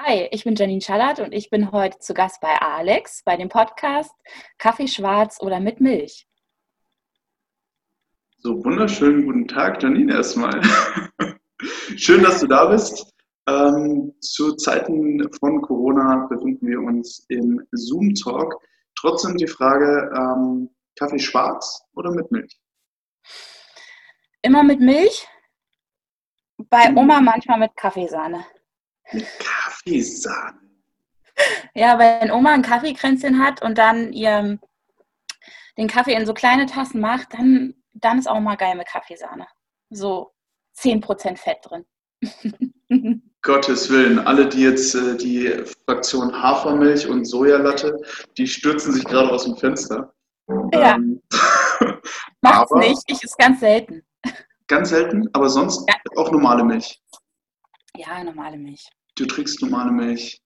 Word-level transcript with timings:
Hi, 0.00 0.28
ich 0.30 0.44
bin 0.44 0.54
Janine 0.54 0.80
Schallert 0.80 1.18
und 1.18 1.32
ich 1.32 1.50
bin 1.50 1.72
heute 1.72 1.98
zu 1.98 2.14
Gast 2.14 2.40
bei 2.40 2.56
Alex 2.56 3.24
bei 3.24 3.36
dem 3.36 3.48
Podcast 3.48 4.12
Kaffee 4.56 4.86
schwarz 4.86 5.38
oder 5.40 5.58
mit 5.58 5.80
Milch. 5.80 6.28
So, 8.36 8.64
wunderschönen 8.64 9.26
guten 9.26 9.48
Tag, 9.48 9.82
Janine, 9.82 10.14
erstmal. 10.14 10.62
Schön, 11.96 12.22
dass 12.22 12.38
du 12.38 12.46
da 12.46 12.66
bist. 12.66 13.12
Ähm, 13.48 14.14
zu 14.20 14.54
Zeiten 14.54 15.20
von 15.32 15.62
Corona 15.62 16.28
befinden 16.30 16.68
wir 16.68 16.78
uns 16.78 17.26
im 17.28 17.60
Zoom-Talk. 17.72 18.54
Trotzdem 18.94 19.36
die 19.36 19.48
Frage, 19.48 20.12
ähm, 20.14 20.70
Kaffee 20.96 21.18
schwarz 21.18 21.82
oder 21.96 22.12
mit 22.12 22.30
Milch? 22.30 22.56
Immer 24.42 24.62
mit 24.62 24.78
Milch, 24.78 25.26
bei 26.70 26.88
mhm. 26.88 26.98
Oma 26.98 27.20
manchmal 27.20 27.58
mit 27.58 27.76
Kaffeesahne. 27.76 28.44
Mit 29.12 29.26
Kaffeesahne. 29.84 30.58
Ja, 31.74 31.98
wenn 31.98 32.30
Oma 32.30 32.52
ein 32.52 32.62
Kaffeekränzchen 32.62 33.42
hat 33.42 33.62
und 33.62 33.78
dann 33.78 34.12
ihr 34.12 34.58
den 35.76 35.88
Kaffee 35.88 36.14
in 36.14 36.26
so 36.26 36.34
kleine 36.34 36.66
Tassen 36.66 37.00
macht, 37.00 37.34
dann, 37.34 37.74
dann 37.94 38.18
ist 38.18 38.28
auch 38.28 38.40
mal 38.40 38.56
geil 38.56 38.74
mit 38.76 38.88
Kaffeesahne. 38.88 39.46
So 39.90 40.32
10% 40.76 41.36
Fett 41.36 41.58
drin. 41.62 41.84
Gottes 43.42 43.88
Willen, 43.88 44.18
alle, 44.18 44.48
die 44.48 44.62
jetzt 44.62 44.94
äh, 44.96 45.16
die 45.16 45.64
Fraktion 45.86 46.32
Hafermilch 46.32 47.06
und 47.06 47.24
Sojalatte, 47.24 47.96
die 48.36 48.48
stürzen 48.48 48.92
sich 48.92 49.04
gerade 49.04 49.30
aus 49.30 49.44
dem 49.44 49.56
Fenster. 49.56 50.12
Ja. 50.72 50.96
Ähm, 50.96 51.22
Macht's 52.40 52.72
nicht, 52.74 53.02
ich 53.06 53.22
ist 53.22 53.38
ganz 53.38 53.60
selten. 53.60 54.02
Ganz 54.66 54.88
selten, 54.88 55.28
aber 55.32 55.48
sonst 55.48 55.88
ja. 55.88 55.94
auch 56.16 56.32
normale 56.32 56.64
Milch. 56.64 57.00
Ja, 57.94 58.22
normale 58.24 58.58
Milch. 58.58 58.88
Du 59.18 59.26
trinkst 59.26 59.60
normale 59.60 59.90
Milch. 59.90 60.40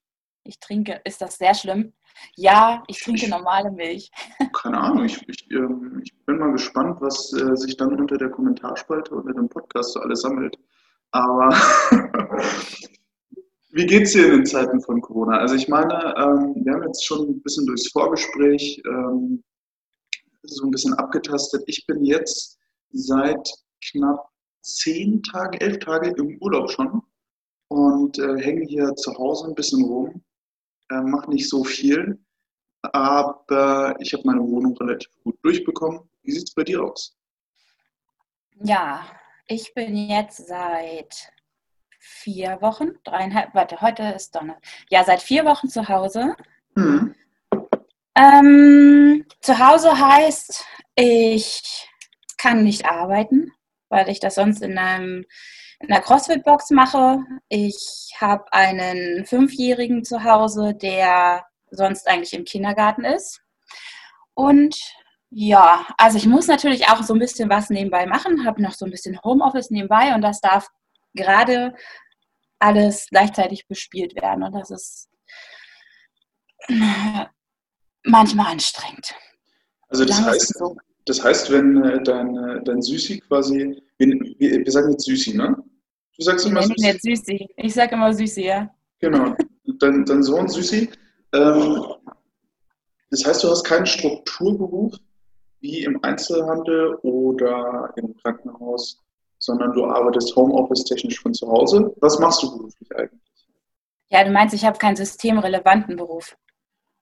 Ich 0.45 0.59
trinke, 0.59 0.99
ist 1.05 1.21
das 1.21 1.37
sehr 1.37 1.55
schlimm? 1.55 1.93
Ja, 2.37 2.83
ich 2.89 3.01
trinke 3.01 3.25
ich, 3.25 3.29
normale 3.29 3.71
Milch. 3.71 4.11
Keine 4.55 4.79
Ahnung, 4.81 5.05
ich, 5.05 5.21
ich, 5.29 5.51
äh, 5.51 5.69
ich 6.03 6.15
bin 6.25 6.39
mal 6.39 6.53
gespannt, 6.53 6.97
was 7.01 7.35
äh, 7.35 7.55
sich 7.55 7.77
dann 7.77 8.01
unter 8.01 8.17
der 8.17 8.31
Kommentarspalte 8.31 9.15
unter 9.15 9.35
dem 9.35 9.51
Podcast 9.51 9.93
so 9.93 10.01
alles 10.01 10.23
sammelt. 10.23 10.57
Aber 11.11 11.51
wie 13.73 13.85
geht 13.85 14.05
es 14.05 14.13
dir 14.13 14.25
in 14.25 14.33
den 14.39 14.47
Zeiten 14.47 14.81
von 14.81 15.03
Corona? 15.03 15.37
Also 15.37 15.55
ich 15.55 15.69
meine, 15.69 15.93
ähm, 16.17 16.55
wir 16.65 16.73
haben 16.73 16.85
jetzt 16.85 17.05
schon 17.05 17.29
ein 17.29 17.43
bisschen 17.43 17.67
durchs 17.67 17.93
Vorgespräch 17.93 18.83
ähm, 18.87 19.45
so 20.45 20.65
ein 20.65 20.71
bisschen 20.71 20.95
abgetastet. 20.95 21.63
Ich 21.67 21.87
bin 21.87 22.03
jetzt 22.05 22.59
seit 22.93 23.53
knapp 23.91 24.31
zehn 24.63 25.23
Tagen, 25.23 25.59
elf 25.59 25.79
Tage 25.81 26.15
im 26.17 26.39
Urlaub 26.41 26.71
schon 26.71 27.03
und 27.73 28.19
äh, 28.19 28.39
hänge 28.39 28.67
hier 28.67 28.95
zu 28.97 29.17
Hause 29.17 29.49
ein 29.49 29.55
bisschen 29.55 29.83
rum, 29.83 30.23
äh, 30.91 31.01
mache 31.01 31.31
nicht 31.31 31.49
so 31.49 31.65
viel, 31.65 32.19
aber 32.83 33.97
ich 33.99 34.13
habe 34.13 34.25
meine 34.27 34.43
Wohnung 34.43 34.77
relativ 34.77 35.11
gut 35.25 35.39
durchbekommen. 35.43 36.01
Wie 36.23 36.33
sieht 36.33 36.49
es 36.49 36.55
bei 36.55 36.65
dir 36.65 36.85
aus? 36.85 37.17
Ja, 38.63 39.07
ich 39.47 39.73
bin 39.75 39.97
jetzt 39.97 40.47
seit 40.47 41.33
vier 41.99 42.59
Wochen, 42.61 42.91
dreieinhalb, 43.05 43.55
warte, 43.55 43.81
heute 43.81 44.03
ist 44.03 44.35
Donnerstag. 44.35 44.63
Ja, 44.91 45.05
seit 45.05 45.23
vier 45.23 45.45
Wochen 45.45 45.69
zu 45.69 45.89
Hause. 45.89 46.35
Mhm. 46.75 47.15
Ähm, 48.15 49.25
zu 49.41 49.59
Hause 49.59 49.99
heißt, 49.99 50.65
ich 50.97 51.89
kann 52.37 52.65
nicht 52.65 52.85
arbeiten, 52.85 53.53
weil 53.89 54.11
ich 54.11 54.21
das 54.21 54.35
sonst 54.35 54.63
in 54.63 54.77
einem 54.77 55.19
in 55.21 55.27
einer 55.83 56.01
CrossFit-Box 56.01 56.71
mache. 56.71 57.19
Ich 57.49 58.13
habe 58.19 58.45
einen 58.53 59.27
Fünfjährigen 59.27 60.05
zu 60.05 60.25
Hause, 60.25 60.75
der 60.75 61.45
sonst 61.71 62.09
eigentlich 62.09 62.35
im 62.35 62.45
Kindergarten 62.45 63.05
ist. 63.05 63.41
Und 64.35 64.77
ja, 65.31 65.87
also 65.97 66.19
ich 66.19 66.27
muss 66.27 66.47
natürlich 66.47 66.89
auch 66.89 67.03
so 67.03 67.15
ein 67.15 67.19
bisschen 67.19 67.49
was 67.49 67.71
nebenbei 67.71 68.07
machen, 68.07 68.45
habe 68.45 68.63
noch 68.63 68.75
so 68.75 68.85
ein 68.85 68.91
bisschen 68.91 69.19
Homeoffice 69.25 69.71
nebenbei 69.71 70.15
und 70.15 70.21
das 70.21 70.41
darf 70.41 70.69
gerade 71.15 71.75
alles 72.59 73.07
gleichzeitig 73.11 73.67
bespielt 73.67 74.15
werden. 74.15 74.43
Und 74.43 74.53
das 74.53 74.71
ist 74.71 75.09
manchmal 78.05 78.53
anstrengend. 78.53 79.15
Also 79.89 80.05
das 80.05 80.23
heißt, 80.23 80.59
so. 80.59 80.77
das 81.07 81.23
heißt, 81.23 81.51
wenn 81.51 81.83
äh, 81.85 82.03
dein, 82.03 82.37
äh, 82.37 82.63
dein 82.65 82.81
Süßi 82.81 83.21
quasi, 83.21 83.83
wir, 83.99 84.09
wir 84.09 84.73
sagen 84.73 84.93
jetzt 84.93 85.05
Süßi, 85.05 85.37
ne? 85.37 85.57
Du 86.19 86.25
sagst 86.25 86.47
immer 86.47 86.63
Süßi. 86.63 86.87
Nicht 86.87 87.03
Süßi. 87.03 87.49
Ich 87.57 87.75
sage 87.75 87.95
immer 87.95 88.13
Süßi, 88.13 88.43
ja. 88.43 88.71
Genau. 89.01 89.35
Dein, 89.79 90.05
dein 90.05 90.23
Sohn 90.23 90.49
Süßi. 90.49 90.91
Ähm, 91.33 91.85
das 93.11 93.25
heißt, 93.25 93.45
du 93.45 93.51
hast 93.51 93.65
keinen 93.65 93.87
Strukturberuf 93.87 94.95
wie 95.61 95.85
im 95.85 96.03
Einzelhandel 96.03 96.95
oder 97.03 97.93
im 97.97 98.17
Krankenhaus, 98.17 99.01
sondern 99.39 99.73
du 99.73 99.87
arbeitest 99.87 100.35
Homeoffice-technisch 100.37 101.21
von 101.21 101.33
zu 101.33 101.49
Hause. 101.49 101.95
Was 102.01 102.19
machst 102.19 102.43
du 102.43 102.57
beruflich 102.57 102.97
eigentlich? 102.97 103.21
Ja, 104.11 104.25
du 104.25 104.31
meinst, 104.31 104.55
ich 104.55 104.65
habe 104.65 104.79
keinen 104.79 104.97
systemrelevanten 104.97 105.97
Beruf. 105.97 106.37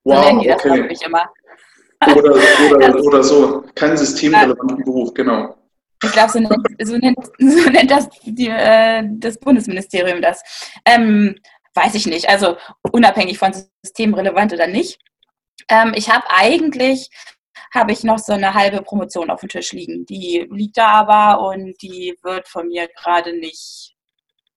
Wow, 0.05 0.25
so 0.25 0.37
okay. 0.37 0.97
Oder, 2.17 2.35
oder, 2.71 3.01
oder 3.05 3.23
so, 3.23 3.65
keinen 3.75 3.97
systemrelevanten 3.97 4.85
Beruf, 4.85 5.13
genau. 5.13 5.57
Ich 6.03 6.13
glaube, 6.13 6.33
so 6.33 6.39
nennt, 6.39 6.55
so, 6.81 6.93
so 7.39 7.71
nennt, 7.71 7.91
das 7.91 8.09
die, 8.23 8.49
äh, 8.49 9.03
das 9.07 9.39
Bundesministerium 9.39 10.23
das. 10.23 10.43
Ähm, 10.85 11.37
weiß 11.75 11.95
ich 11.95 12.07
nicht. 12.07 12.29
Also 12.29 12.57
unabhängig 12.93 13.39
von 13.39 13.53
systemrelevant 13.83 14.53
oder 14.53 14.67
nicht. 14.67 14.99
Ähm, 15.69 15.93
ich 15.95 16.11
habe 16.11 16.25
eigentlich 16.31 17.11
habe 17.73 17.93
ich 17.93 18.03
noch 18.03 18.19
so 18.19 18.33
eine 18.33 18.55
halbe 18.55 18.83
Promotion 18.83 19.31
auf 19.31 19.41
dem 19.41 19.49
Tisch 19.49 19.73
liegen. 19.73 20.05
Die 20.07 20.47
liegt 20.51 20.77
da 20.77 20.89
aber 20.89 21.49
und 21.49 21.81
die 21.83 22.17
wird 22.23 22.49
von 22.49 22.69
mir 22.69 22.89
gerade 22.89 23.33
nicht 23.39 23.95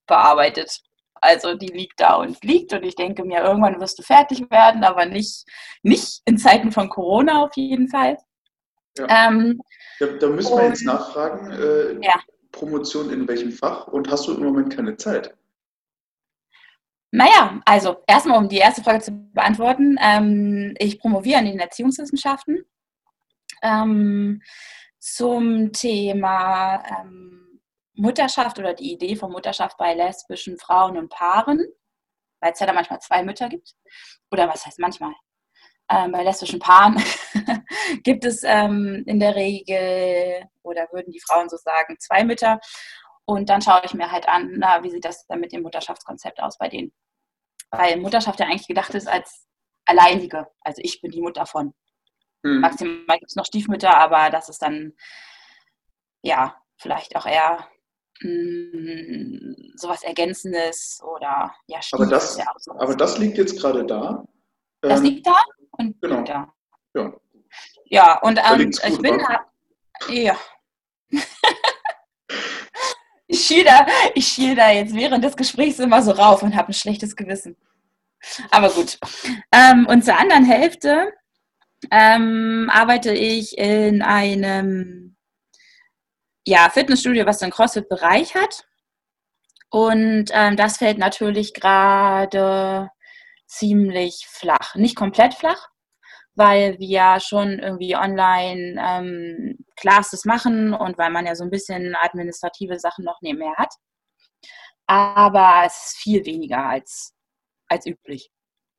bearbeitet. 0.07 0.81
Also 1.13 1.55
die 1.55 1.67
liegt 1.67 1.99
da 1.99 2.15
und 2.15 2.43
liegt 2.43 2.73
und 2.73 2.83
ich 2.83 2.95
denke 2.95 3.23
mir, 3.23 3.41
irgendwann 3.43 3.79
wirst 3.79 3.99
du 3.99 4.03
fertig 4.03 4.49
werden, 4.49 4.83
aber 4.83 5.05
nicht, 5.05 5.45
nicht 5.83 6.21
in 6.25 6.37
Zeiten 6.37 6.71
von 6.71 6.89
Corona 6.89 7.43
auf 7.43 7.51
jeden 7.55 7.87
Fall. 7.87 8.17
Ja. 8.97 9.27
Ähm, 9.27 9.61
da, 9.99 10.07
da, 10.07 10.27
müssen 10.27 10.57
wir 10.57 10.67
jetzt 10.67 10.85
nachfragen, 10.85 11.51
äh, 11.51 12.05
ja. 12.05 12.19
Promotion 12.51 13.11
in 13.11 13.27
welchem 13.27 13.51
Fach 13.51 13.87
und 13.87 14.09
hast 14.09 14.27
du 14.27 14.35
im 14.35 14.43
Moment 14.43 14.75
keine 14.75 14.95
Zeit? 14.95 15.35
Naja, 17.11 17.61
also 17.65 18.03
erstmal, 18.07 18.39
um 18.39 18.49
die 18.49 18.57
erste 18.57 18.83
Frage 18.83 19.01
zu 19.01 19.11
beantworten. 19.11 19.97
Ähm, 20.01 20.73
ich 20.79 20.99
promoviere 20.99 21.39
an 21.39 21.45
den 21.45 21.59
Erziehungswissenschaften 21.59 22.65
ähm, 23.61 24.41
zum 24.99 25.71
Thema 25.71 26.83
ähm, 26.89 27.61
Mutterschaft 27.93 28.57
oder 28.57 28.73
die 28.73 28.93
Idee 28.93 29.15
von 29.15 29.31
Mutterschaft 29.31 29.77
bei 29.77 29.93
lesbischen 29.93 30.57
Frauen 30.57 30.97
und 30.97 31.09
Paaren, 31.09 31.63
weil 32.39 32.53
es 32.53 32.59
ja 32.59 32.65
da 32.65 32.73
manchmal 32.73 32.99
zwei 32.99 33.23
Mütter 33.23 33.47
gibt. 33.47 33.75
Oder 34.31 34.47
was 34.47 34.65
heißt 34.65 34.79
manchmal? 34.79 35.13
Ähm, 35.93 36.11
bei 36.11 36.23
lesbischen 36.23 36.59
Paaren 36.59 37.01
gibt 38.03 38.25
es 38.25 38.43
ähm, 38.43 39.03
in 39.05 39.19
der 39.19 39.35
Regel, 39.35 40.47
oder 40.63 40.87
würden 40.91 41.11
die 41.11 41.19
Frauen 41.19 41.49
so 41.49 41.57
sagen, 41.57 41.97
zwei 41.99 42.23
Mütter. 42.23 42.59
Und 43.25 43.49
dann 43.49 43.61
schaue 43.61 43.81
ich 43.85 43.93
mir 43.93 44.11
halt 44.11 44.27
an, 44.27 44.53
na, 44.57 44.83
wie 44.83 44.89
sieht 44.89 45.05
das 45.05 45.25
dann 45.27 45.39
mit 45.39 45.51
dem 45.51 45.61
Mutterschaftskonzept 45.61 46.41
aus 46.41 46.57
bei 46.57 46.67
denen. 46.67 46.93
Weil 47.71 47.97
Mutterschaft 47.97 48.39
ja 48.39 48.47
eigentlich 48.47 48.67
gedacht 48.67 48.93
ist 48.95 49.07
als 49.07 49.47
alleinige. 49.85 50.47
Also 50.61 50.81
ich 50.83 51.01
bin 51.01 51.11
die 51.11 51.21
Mutter 51.21 51.45
von. 51.45 51.73
Mhm. 52.43 52.59
Maximal 52.59 53.17
gibt 53.19 53.31
es 53.31 53.35
noch 53.35 53.45
Stiefmütter, 53.45 53.95
aber 53.95 54.29
das 54.29 54.49
ist 54.49 54.61
dann, 54.61 54.93
ja, 56.21 56.57
vielleicht 56.77 57.15
auch 57.15 57.25
eher 57.25 57.67
mh, 58.21 58.73
hm, 58.73 59.73
sowas 59.75 60.03
Ergänzendes 60.03 61.01
oder 61.03 61.53
ja, 61.67 61.81
Stief 61.81 61.99
aber 61.99 62.09
das, 62.09 62.37
ja 62.37 62.45
aber 62.77 62.95
das 62.95 63.17
liegt 63.17 63.37
jetzt 63.37 63.59
gerade 63.59 63.85
da. 63.85 64.25
Das 64.81 64.99
ähm, 64.99 65.05
liegt 65.05 65.27
da? 65.27 65.35
Und 65.77 66.01
genau. 66.01 66.17
Peter. 66.17 66.53
Ja. 66.95 67.13
Ja, 67.85 68.19
und 68.21 68.39
ähm, 68.39 68.71
ich 68.71 68.97
bin 68.99 69.21
ja. 70.09 70.37
ich 73.27 73.45
schiel 73.45 73.63
da, 73.63 73.85
ich 74.15 74.27
schiel 74.27 74.55
da 74.55 74.71
jetzt 74.71 74.95
während 74.95 75.23
des 75.23 75.35
Gesprächs 75.35 75.79
immer 75.79 76.01
so 76.01 76.11
rauf 76.11 76.41
und 76.41 76.55
habe 76.55 76.69
ein 76.69 76.73
schlechtes 76.73 77.15
Gewissen. 77.15 77.55
Aber 78.51 78.69
gut. 78.69 78.99
Ähm, 79.51 79.85
und 79.87 80.03
zur 80.03 80.17
anderen 80.17 80.45
Hälfte 80.45 81.13
ähm, 81.91 82.69
arbeite 82.73 83.13
ich 83.13 83.57
in 83.57 84.01
einem 84.01 85.15
ja, 86.45 86.69
Fitnessstudio, 86.69 87.25
was 87.25 87.41
einen 87.41 87.51
CrossFit-Bereich 87.51 88.35
hat. 88.35 88.65
Und 89.69 90.25
ähm, 90.31 90.55
das 90.55 90.77
fällt 90.77 90.97
natürlich 90.97 91.53
gerade 91.53 92.89
ziemlich 93.57 94.25
flach. 94.27 94.75
Nicht 94.75 94.95
komplett 94.95 95.33
flach, 95.33 95.69
weil 96.35 96.77
wir 96.79 97.19
schon 97.19 97.59
irgendwie 97.59 97.95
online 97.95 98.75
ähm, 98.79 99.65
Classes 99.75 100.25
machen 100.25 100.73
und 100.73 100.97
weil 100.97 101.11
man 101.11 101.25
ja 101.25 101.35
so 101.35 101.43
ein 101.43 101.51
bisschen 101.51 101.95
administrative 101.95 102.79
Sachen 102.79 103.05
noch 103.05 103.21
nebenher 103.21 103.55
hat. 103.57 103.73
Aber 104.87 105.63
es 105.65 105.73
ist 105.73 105.97
viel 105.97 106.25
weniger 106.25 106.65
als, 106.65 107.13
als 107.67 107.85
üblich, 107.85 108.31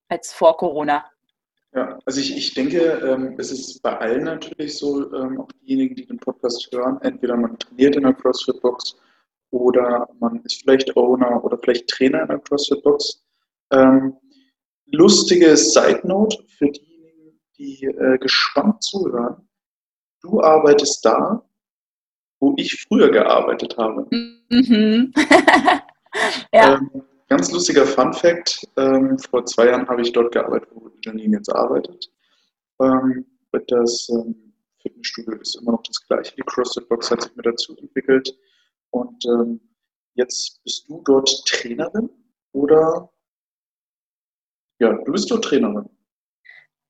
als 0.08 0.32
vor 0.32 0.56
Corona. 0.56 1.10
Ja, 1.74 1.98
also 2.06 2.20
ich, 2.20 2.36
ich 2.36 2.54
denke, 2.54 2.78
ähm, 2.78 3.34
es 3.38 3.50
ist 3.50 3.82
bei 3.82 3.98
allen 3.98 4.24
natürlich 4.24 4.78
so, 4.78 5.12
ähm, 5.12 5.40
auch 5.40 5.48
diejenigen, 5.62 5.96
die 5.96 6.06
den 6.06 6.18
Podcast 6.18 6.68
hören, 6.72 7.00
entweder 7.02 7.36
man 7.36 7.58
trainiert 7.58 7.96
in 7.96 8.04
der 8.04 8.12
CrossFit-Box 8.14 8.96
oder 9.50 10.08
man 10.20 10.40
ist 10.44 10.62
vielleicht 10.62 10.96
Owner 10.96 11.42
oder 11.44 11.58
vielleicht 11.58 11.88
Trainer 11.88 12.22
in 12.22 12.28
der 12.28 12.38
CrossFit-Box. 12.38 13.24
Ähm, 13.72 14.16
lustige 14.86 15.56
Side-Note 15.56 16.44
für 16.58 16.70
diejenigen, 16.70 17.40
die 17.56 17.84
äh, 17.84 18.18
gespannt 18.18 18.82
zuhören. 18.82 19.48
Du 20.22 20.40
arbeitest 20.40 21.04
da, 21.04 21.44
wo 22.40 22.54
ich 22.56 22.82
früher 22.88 23.10
gearbeitet 23.10 23.76
habe. 23.76 24.06
Mhm. 24.10 25.12
ja. 26.52 26.74
Ähm, 26.76 27.02
ganz 27.28 27.52
lustiger 27.52 27.86
Fun 27.86 28.12
Fact: 28.12 28.66
ähm, 28.76 29.18
Vor 29.18 29.44
zwei 29.46 29.66
Jahren 29.66 29.88
habe 29.88 30.02
ich 30.02 30.12
dort 30.12 30.32
gearbeitet, 30.32 30.68
wo 30.72 30.90
Janine 31.02 31.36
jetzt 31.36 31.54
arbeitet. 31.54 32.10
Ähm, 32.80 33.26
das 33.68 34.08
ähm, 34.10 34.52
Fitnessstudio 34.82 35.34
ist 35.36 35.54
immer 35.56 35.72
noch 35.72 35.82
das 35.84 36.04
gleiche. 36.06 36.34
Die 36.36 36.42
CrossFit 36.42 36.88
Box 36.88 37.10
hat 37.10 37.22
sich 37.22 37.34
mit 37.36 37.46
dazu 37.46 37.76
entwickelt. 37.76 38.36
Und 38.90 39.24
ähm, 39.26 39.60
jetzt 40.14 40.62
bist 40.64 40.88
du 40.88 41.02
dort 41.04 41.30
Trainerin 41.46 42.10
oder? 42.52 43.10
Ja, 44.84 44.92
du 44.92 45.12
bist 45.12 45.30
dort 45.30 45.44
Trainerin. 45.44 45.88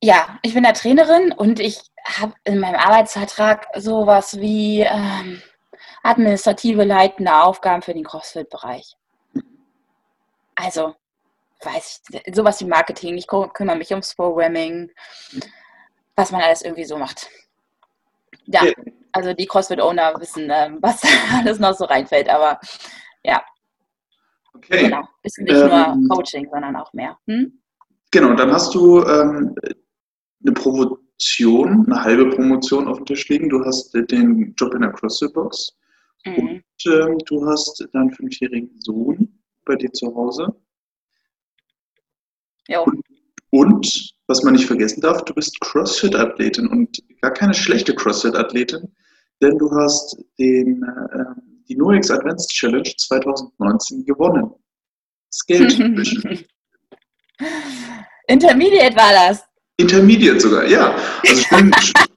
Ja, 0.03 0.41
ich 0.43 0.53
bin 0.53 0.65
da 0.65 0.73
Trainerin 0.73 1.33
und 1.33 1.61
ich 1.61 1.81
habe 2.05 2.35
in 2.43 2.59
meinem 2.59 2.75
Arbeitsvertrag 2.75 3.69
sowas 3.77 4.41
wie 4.41 4.81
ähm, 4.81 5.41
administrative 6.03 6.83
leitende 6.83 7.33
Aufgaben 7.33 7.83
für 7.83 7.95
den 7.95 8.03
CrossFit-Bereich. 8.03 8.97
Also, 10.57 10.97
weiß 11.63 12.03
ich, 12.11 12.35
sowas 12.35 12.61
wie 12.61 12.65
Marketing, 12.65 13.17
ich 13.17 13.29
kümmere 13.29 13.77
mich 13.77 13.91
ums 13.93 14.17
Programming, 14.17 14.91
was 16.17 16.33
man 16.33 16.43
alles 16.43 16.63
irgendwie 16.63 16.85
so 16.85 16.99
macht. 16.99 17.31
Ja, 18.47 18.63
also 19.13 19.35
die 19.35 19.47
CrossFit-Owner 19.47 20.15
wissen, 20.19 20.51
ähm, 20.53 20.79
was 20.81 21.01
alles 21.33 21.61
noch 21.61 21.75
so 21.75 21.85
reinfällt, 21.85 22.29
aber 22.29 22.59
ja. 23.23 23.41
Okay. 24.53 24.83
Genau, 24.83 25.09
ist 25.23 25.39
nicht 25.39 25.55
ähm, 25.55 25.69
nur 25.69 26.17
Coaching, 26.17 26.49
sondern 26.51 26.75
auch 26.75 26.93
mehr. 26.93 27.17
Hm? 27.29 27.61
Genau, 28.15 28.33
dann 28.37 28.53
hast 28.53 28.73
du 28.77 29.03
ähm, 29.03 29.57
eine 30.45 30.53
Promotion, 30.53 31.85
eine 31.85 32.05
halbe 32.05 32.31
Promotion 32.31 32.87
auf 32.87 32.99
dem 32.99 33.07
Tisch 33.07 33.29
liegen. 33.29 33.49
Du 33.49 33.65
hast 33.65 33.93
den 33.93 34.55
Job 34.57 34.73
in 34.73 34.83
der 34.83 34.93
CrossFit-Box 34.93 35.77
mhm. 36.25 36.37
und 36.37 36.63
ähm, 36.87 37.19
du 37.27 37.45
hast 37.45 37.85
deinen 37.93 38.13
fünfjährigen 38.13 38.71
Sohn 38.79 39.37
bei 39.65 39.75
dir 39.75 39.93
zu 39.93 40.15
Hause. 40.15 40.47
Und, 42.85 43.03
und, 43.51 44.15
was 44.29 44.45
man 44.45 44.53
nicht 44.53 44.67
vergessen 44.67 45.01
darf, 45.01 45.25
du 45.25 45.35
bist 45.35 45.59
CrossFit-Athletin 45.61 46.69
und 46.69 46.97
gar 47.21 47.33
keine 47.33 47.53
schlechte 47.53 47.97
CrossFit-Athletin, 47.97 48.95
denn 49.43 49.59
du 49.59 49.69
hast 49.73 50.25
den, 50.39 50.85
äh, 50.85 51.41
die 51.69 51.75
NoX 51.75 52.13
Advanced 52.13 52.51
Challenge 52.51 52.95
2019 52.97 54.05
gewonnen. 54.05 54.53
Das 55.31 55.45
Geld. 55.47 56.47
Intermediate 58.29 58.97
war 58.97 59.13
das. 59.13 59.45
Intermediate 59.77 60.41
sogar, 60.41 60.67
ja. 60.67 60.97
Also 61.27 61.43
schönen, 61.49 61.73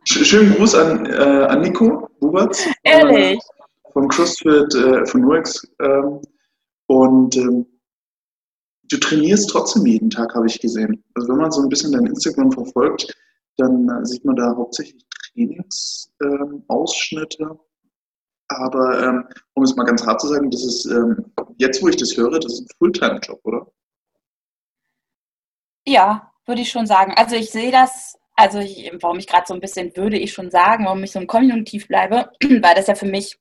schönen 0.06 0.56
Gruß 0.56 0.76
an, 0.76 1.06
äh, 1.06 1.16
an 1.16 1.62
Nico 1.62 2.10
Buberts. 2.20 2.66
Ehrlich. 2.84 3.40
Äh, 3.40 3.92
vom 3.94 4.08
CrossFit, 4.08 4.76
äh, 4.76 5.06
von 5.06 5.22
NoX. 5.22 5.68
Ähm, 5.82 6.22
und 6.88 7.36
ähm, 7.36 7.66
du 8.84 8.98
trainierst 8.98 9.50
trotzdem 9.50 9.86
jeden 9.86 10.10
Tag, 10.10 10.34
habe 10.36 10.48
ich 10.48 10.60
gesehen. 10.60 11.04
Also 11.16 11.30
wenn 11.30 11.38
man 11.38 11.52
so 11.52 11.62
ein 11.62 11.70
bisschen 11.70 11.92
dein 11.92 12.06
Instagram 12.06 12.52
verfolgt, 12.52 13.14
dann 13.58 13.90
äh, 13.90 14.06
sieht 14.06 14.24
man 14.24 14.36
da 14.36 14.56
hauptsächlich 14.56 15.04
Trainingsausschnitte. 15.34 17.44
Ähm, 17.44 17.60
Aber 18.50 19.04
ähm, 19.04 19.28
um 19.56 19.64
es 19.64 19.76
mal 19.76 19.84
ganz 19.84 20.06
hart 20.06 20.22
zu 20.22 20.28
sagen, 20.28 20.52
das 20.52 20.64
ist 20.64 20.86
ähm, 20.86 21.26
jetzt, 21.58 21.82
wo 21.82 21.88
ich 21.88 21.98
das 21.98 22.16
höre, 22.16 22.40
das 22.40 22.54
ist 22.54 22.62
ein 22.62 22.68
Fulltime-Job, 22.78 23.40
oder? 23.44 23.68
Ja, 25.88 26.34
würde 26.46 26.62
ich 26.62 26.70
schon 26.70 26.86
sagen. 26.86 27.14
Also 27.16 27.38
ich 27.38 27.50
sehe 27.50 27.72
das, 27.72 28.18
also 28.36 28.60
ich, 28.60 28.92
warum 29.02 29.20
ich 29.20 29.28
gerade 29.28 29.46
so 29.48 29.54
ein 29.54 29.62
bisschen 29.62 29.96
würde 29.96 30.18
ich 30.18 30.34
schon 30.34 30.52
sagen, 30.52 30.84
warum 30.86 31.02
ich 31.04 31.14
so 31.14 31.20
im 31.20 31.28
Konjunktiv 31.28 31.88
bleibe, 31.88 32.30
weil 32.44 32.76
das 32.76 32.88
ja 32.88 32.96
für 32.96 33.06
mich 33.06 33.40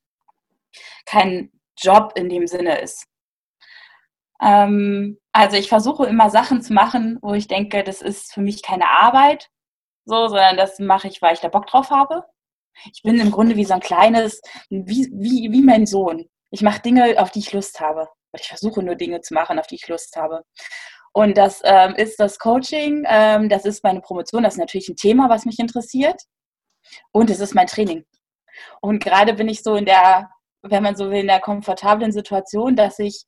kein 1.07 1.51
Job 1.77 2.13
in 2.15 2.29
dem 2.29 2.47
Sinne 2.47 2.81
ist. 2.81 3.07
Ähm, 4.41 5.19
also 5.33 5.57
ich 5.57 5.69
versuche 5.69 6.07
immer 6.07 6.31
Sachen 6.31 6.63
zu 6.63 6.73
machen, 6.73 7.19
wo 7.21 7.35
ich 7.35 7.49
denke, 7.49 7.83
das 7.83 8.01
ist 8.01 8.33
für 8.33 8.43
mich 8.43 8.63
keine 8.63 8.91
Arbeit, 8.91 9.51
so, 10.05 10.29
sondern 10.29 10.57
das 10.57 10.79
mache 10.79 11.09
ich, 11.09 11.21
weil 11.23 11.35
ich 11.35 11.41
da 11.41 11.49
Bock 11.49 11.67
drauf 11.67 11.91
habe. 11.91 12.25
Ich 12.93 13.03
bin 13.03 13.19
im 13.19 13.33
Grunde 13.33 13.57
wie 13.57 13.65
so 13.65 13.75
ein 13.75 13.81
kleines, 13.81 14.41
wie, 14.71 15.09
wie, 15.13 15.51
wie 15.51 15.63
mein 15.63 15.87
Sohn. 15.87 16.29
Ich 16.51 16.63
mache 16.63 16.83
Dinge, 16.83 17.21
auf 17.21 17.31
die 17.33 17.41
ich 17.41 17.53
Lust 17.53 17.81
habe. 17.81 18.09
Ich 18.39 18.49
versuche 18.49 18.83
nur 18.83 18.95
Dinge 18.95 19.21
zu 19.23 19.35
machen, 19.35 19.59
auf 19.59 19.67
die 19.67 19.77
ich 19.77 19.89
Lust 19.89 20.17
habe. 20.17 20.45
Und 21.17 21.39
das 21.39 21.63
ähm, 21.65 21.95
ist 21.95 22.21
das 22.21 22.39
Coaching, 22.39 23.07
ähm, 23.09 23.49
das 23.49 23.65
ist 23.65 23.83
meine 23.83 24.03
Promotion, 24.03 24.43
das 24.43 24.53
ist 24.53 24.59
natürlich 24.59 24.91
ein 24.91 24.97
Thema, 24.97 25.31
was 25.31 25.47
mich 25.47 25.59
interessiert. 25.59 26.21
Und 27.11 27.31
es 27.31 27.41
ist 27.41 27.55
mein 27.55 27.67
Training. 27.67 28.05
Und 28.83 29.03
gerade 29.03 29.33
bin 29.33 29.49
ich 29.49 29.63
so 29.63 29.77
in 29.77 29.87
der, 29.87 30.29
wenn 30.61 30.83
man 30.83 30.95
so 30.95 31.09
will, 31.11 31.21
in 31.21 31.29
der 31.29 31.41
komfortablen 31.41 32.13
Situation, 32.13 32.77
dass 32.77 32.99
ich 32.99 33.25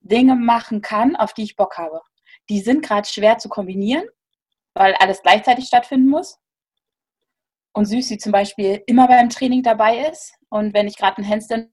Dinge 0.00 0.34
machen 0.34 0.80
kann, 0.80 1.14
auf 1.14 1.34
die 1.34 1.42
ich 1.42 1.56
Bock 1.56 1.76
habe. 1.76 2.00
Die 2.48 2.62
sind 2.62 2.82
gerade 2.82 3.06
schwer 3.06 3.36
zu 3.36 3.50
kombinieren, 3.50 4.08
weil 4.72 4.94
alles 4.94 5.20
gleichzeitig 5.20 5.66
stattfinden 5.66 6.08
muss. 6.08 6.38
Und 7.74 7.84
Süßi 7.84 8.16
zum 8.16 8.32
Beispiel 8.32 8.82
immer 8.86 9.08
beim 9.08 9.28
Training 9.28 9.62
dabei 9.62 10.08
ist. 10.08 10.38
Und 10.48 10.72
wenn 10.72 10.88
ich 10.88 10.96
gerade 10.96 11.18
einen 11.18 11.28
Handstand 11.28 11.68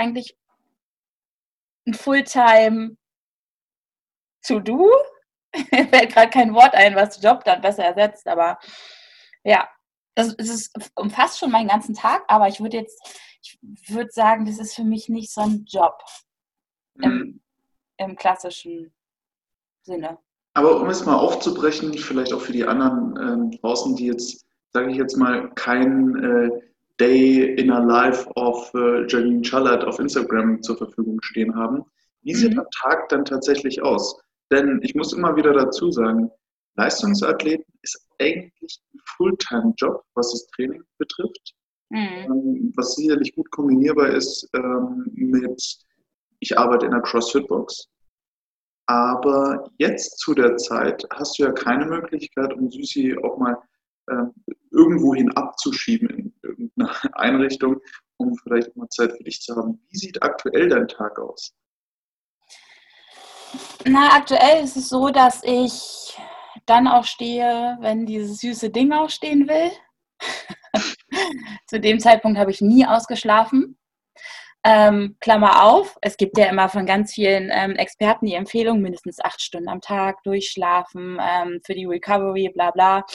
eigentlich 0.00 0.36
ein 1.86 1.94
Fulltime 1.94 2.96
To-Do. 4.46 4.90
Mir 5.72 5.88
fällt 5.88 6.12
gerade 6.12 6.30
kein 6.30 6.54
Wort 6.54 6.74
ein, 6.74 6.94
was 6.94 7.22
Job 7.22 7.44
dann 7.44 7.60
besser 7.60 7.84
ersetzt, 7.84 8.26
aber 8.26 8.58
ja, 9.44 9.68
das, 10.14 10.36
das 10.36 10.48
ist, 10.48 10.92
umfasst 10.94 11.38
schon 11.38 11.50
meinen 11.50 11.68
ganzen 11.68 11.94
Tag, 11.94 12.22
aber 12.28 12.48
ich 12.48 12.60
würde 12.60 12.76
jetzt, 12.76 13.00
ich 13.42 13.58
würde 13.88 14.10
sagen, 14.12 14.44
das 14.44 14.58
ist 14.58 14.74
für 14.74 14.84
mich 14.84 15.08
nicht 15.08 15.32
so 15.32 15.42
ein 15.42 15.64
Job 15.66 16.02
im, 17.02 17.10
mhm. 17.10 17.40
im 17.96 18.16
klassischen 18.16 18.92
Sinne. 19.82 20.18
Aber 20.54 20.80
um 20.80 20.88
es 20.88 21.04
mal 21.04 21.16
aufzubrechen, 21.16 21.94
vielleicht 21.94 22.32
auch 22.32 22.40
für 22.40 22.52
die 22.52 22.64
anderen 22.64 23.16
ähm, 23.16 23.50
draußen, 23.60 23.96
die 23.96 24.06
jetzt, 24.06 24.46
sage 24.72 24.90
ich 24.90 24.96
jetzt 24.96 25.16
mal, 25.16 25.50
kein 25.54 26.16
äh, 26.16 26.69
Day 27.00 27.54
in 27.54 27.70
a 27.70 27.78
Life 27.78 28.28
of 28.36 28.70
äh, 28.74 29.06
Janine 29.06 29.42
Schallert 29.44 29.84
auf 29.84 29.98
Instagram 29.98 30.62
zur 30.62 30.76
Verfügung 30.76 31.18
stehen 31.22 31.54
haben. 31.56 31.84
Wie 32.22 32.34
sieht 32.34 32.52
mhm. 32.52 32.60
ein 32.60 32.66
Tag 32.82 33.08
dann 33.08 33.24
tatsächlich 33.24 33.82
aus? 33.82 34.20
Denn 34.52 34.80
ich 34.82 34.94
muss 34.94 35.12
immer 35.12 35.34
wieder 35.34 35.52
dazu 35.52 35.90
sagen, 35.90 36.30
Leistungsathleten 36.76 37.72
ist 37.82 38.06
eigentlich 38.18 38.80
ein 38.92 39.00
Fulltime-Job, 39.16 40.02
was 40.14 40.32
das 40.32 40.46
Training 40.48 40.82
betrifft. 40.98 41.54
Mhm. 41.88 41.98
Ähm, 41.98 42.72
was 42.76 42.94
sicherlich 42.94 43.34
gut 43.34 43.50
kombinierbar 43.50 44.10
ist 44.10 44.48
ähm, 44.54 45.10
mit, 45.14 45.78
ich 46.40 46.58
arbeite 46.58 46.86
in 46.86 46.92
einer 46.92 47.02
CrossFit-Box. 47.02 47.88
Aber 48.86 49.70
jetzt 49.78 50.18
zu 50.18 50.34
der 50.34 50.56
Zeit 50.56 51.06
hast 51.12 51.38
du 51.38 51.44
ja 51.44 51.52
keine 51.52 51.86
Möglichkeit, 51.86 52.52
um 52.52 52.70
Süßi 52.70 53.16
auch 53.22 53.38
mal 53.38 53.56
ähm, 54.10 54.32
irgendwohin 54.70 55.30
abzuschieben 55.32 56.08
in 56.10 56.34
irgendeine 56.42 56.94
Einrichtung, 57.14 57.76
um 58.16 58.36
vielleicht 58.42 58.76
mal 58.76 58.88
Zeit 58.88 59.12
für 59.16 59.24
dich 59.24 59.40
zu 59.40 59.56
haben. 59.56 59.84
Wie 59.90 59.98
sieht 59.98 60.22
aktuell 60.22 60.68
dein 60.68 60.88
Tag 60.88 61.18
aus? 61.18 61.54
Na, 63.84 64.10
aktuell 64.12 64.62
ist 64.62 64.76
es 64.76 64.88
so, 64.88 65.08
dass 65.08 65.42
ich 65.42 66.16
dann 66.66 66.86
auch 66.86 67.04
stehe, 67.04 67.76
wenn 67.80 68.06
dieses 68.06 68.38
süße 68.38 68.70
Ding 68.70 68.92
aufstehen 68.92 69.48
will. 69.48 69.70
Zu 71.66 71.80
dem 71.80 71.98
Zeitpunkt 71.98 72.38
habe 72.38 72.50
ich 72.50 72.60
nie 72.60 72.86
ausgeschlafen. 72.86 73.79
Ähm, 74.62 75.16
Klammer 75.20 75.64
auf, 75.64 75.96
es 76.02 76.18
gibt 76.18 76.36
ja 76.36 76.46
immer 76.46 76.68
von 76.68 76.84
ganz 76.84 77.14
vielen 77.14 77.50
ähm, 77.50 77.76
Experten 77.76 78.26
die 78.26 78.34
Empfehlung, 78.34 78.82
mindestens 78.82 79.18
acht 79.18 79.40
Stunden 79.40 79.70
am 79.70 79.80
Tag 79.80 80.22
durchschlafen 80.22 81.18
ähm, 81.18 81.60
für 81.64 81.74
die 81.74 81.86
Recovery, 81.86 82.50
bla 82.54 82.70
bla. 82.70 83.06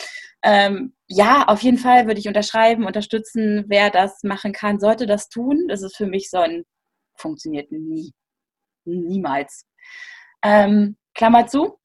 Ähm, 0.42 0.96
ja, 1.08 1.44
auf 1.48 1.62
jeden 1.62 1.78
Fall 1.78 2.08
würde 2.08 2.20
ich 2.20 2.28
unterschreiben, 2.28 2.86
unterstützen, 2.86 3.66
wer 3.68 3.92
das 3.92 4.24
machen 4.24 4.54
kann, 4.54 4.80
sollte 4.80 5.06
das 5.06 5.30
tun. 5.30 5.68
Das 5.68 5.84
ist 5.84 5.96
für 5.96 6.08
mich 6.08 6.32
so 6.32 6.40
ein, 6.40 6.64
funktioniert 7.16 7.72
nie. 7.72 8.12
Niemals. 8.86 9.68
Ähm, 10.44 10.98
Klammer 11.14 11.48
zu. 11.48 11.78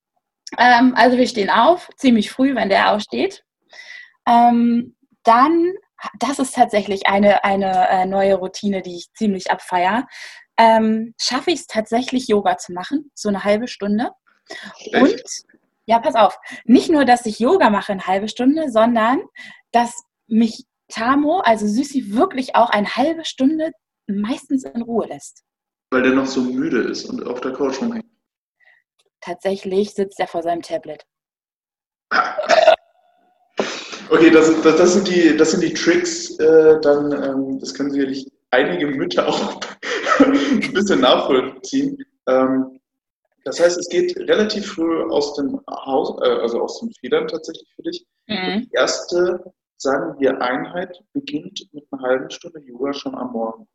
Ähm, 0.59 0.95
also 0.97 1.19
wir 1.19 1.27
stehen 1.29 1.51
auf, 1.51 1.91
ziemlich 1.97 2.31
früh, 2.31 2.55
wenn 2.55 2.71
der 2.71 2.93
aufsteht. 2.93 3.45
Dann 5.25 5.75
das 6.19 6.39
ist 6.39 6.55
tatsächlich 6.55 7.07
eine, 7.07 7.45
eine 7.45 7.89
äh, 7.89 8.07
neue 8.07 8.35
Routine, 8.35 8.83
die 8.83 8.97
ich 8.97 9.13
ziemlich 9.15 9.51
abfeier. 9.51 10.07
Ähm, 10.57 11.15
schaffe 11.21 11.51
ich 11.51 11.61
es 11.61 11.67
tatsächlich, 11.67 12.29
Yoga 12.29 12.59
zu 12.59 12.73
machen, 12.73 13.11
so 13.15 13.29
eine 13.29 13.45
halbe 13.45 13.69
Stunde. 13.69 14.11
Echt? 14.79 14.95
Und 14.95 15.23
ja, 15.87 15.99
pass 15.99 16.15
auf, 16.15 16.39
nicht 16.65 16.91
nur, 16.91 17.05
dass 17.05 17.27
ich 17.27 17.39
Yoga 17.39 17.71
mache 17.71 17.93
eine 17.93 18.07
halbe 18.07 18.29
Stunde, 18.29 18.71
sondern 18.71 19.23
dass 19.73 20.05
mich 20.27 20.65
Tamo, 20.89 21.41
also 21.41 21.67
Süßi, 21.67 22.15
wirklich 22.15 22.55
auch 22.55 22.71
eine 22.71 22.97
halbe 22.97 23.25
Stunde 23.25 23.73
meistens 24.07 24.65
in 24.65 24.83
Ruhe 24.83 25.07
lässt. 25.07 25.43
Weil 25.91 26.03
der 26.03 26.13
noch 26.13 26.27
so 26.27 26.43
müde 26.43 26.83
ist 26.83 27.07
und 27.07 27.27
auf 27.27 27.41
der 27.41 27.53
Couch 27.53 27.81
rumhängt. 27.81 28.07
Tatsächlich 29.21 29.95
sitzt 29.95 30.19
er 30.21 30.27
vor 30.27 30.43
seinem 30.43 30.63
Tablet. 30.63 31.05
Okay, 34.11 34.31
das, 34.31 34.61
das, 34.63 34.77
das, 34.77 34.93
sind, 34.95 35.09
die, 35.09 35.37
das 35.37 35.53
sind 35.53 35.63
die 35.63 35.73
Tricks, 35.73 36.37
äh, 36.39 36.81
dann, 36.81 37.13
ähm, 37.13 37.59
das 37.61 37.73
können 37.73 37.93
sicherlich 37.93 38.27
einige 38.51 38.89
Mütter 38.89 39.29
auch 39.29 39.61
ein 40.19 40.73
bisschen 40.73 41.01
nachvollziehen. 41.01 41.97
Ähm, 42.27 42.81
das 43.45 43.61
heißt, 43.61 43.79
es 43.79 43.89
geht 43.89 44.17
relativ 44.17 44.73
früh 44.73 45.05
aus 45.11 45.35
dem 45.35 45.61
Haus, 45.71 46.21
äh, 46.23 46.29
also 46.29 46.61
aus 46.61 46.81
den 46.81 46.93
Federn 47.01 47.29
tatsächlich 47.29 47.69
für 47.77 47.83
dich. 47.83 48.05
Mhm. 48.27 48.69
Die 48.69 48.71
erste, 48.73 49.53
sagen 49.77 50.19
wir, 50.19 50.43
Einheit 50.43 51.01
beginnt 51.13 51.69
mit 51.73 51.87
einer 51.93 52.03
halben 52.03 52.31
Stunde 52.31 52.61
Yoga 52.61 52.93
schon 52.93 53.15
am 53.15 53.31
Morgen. 53.31 53.69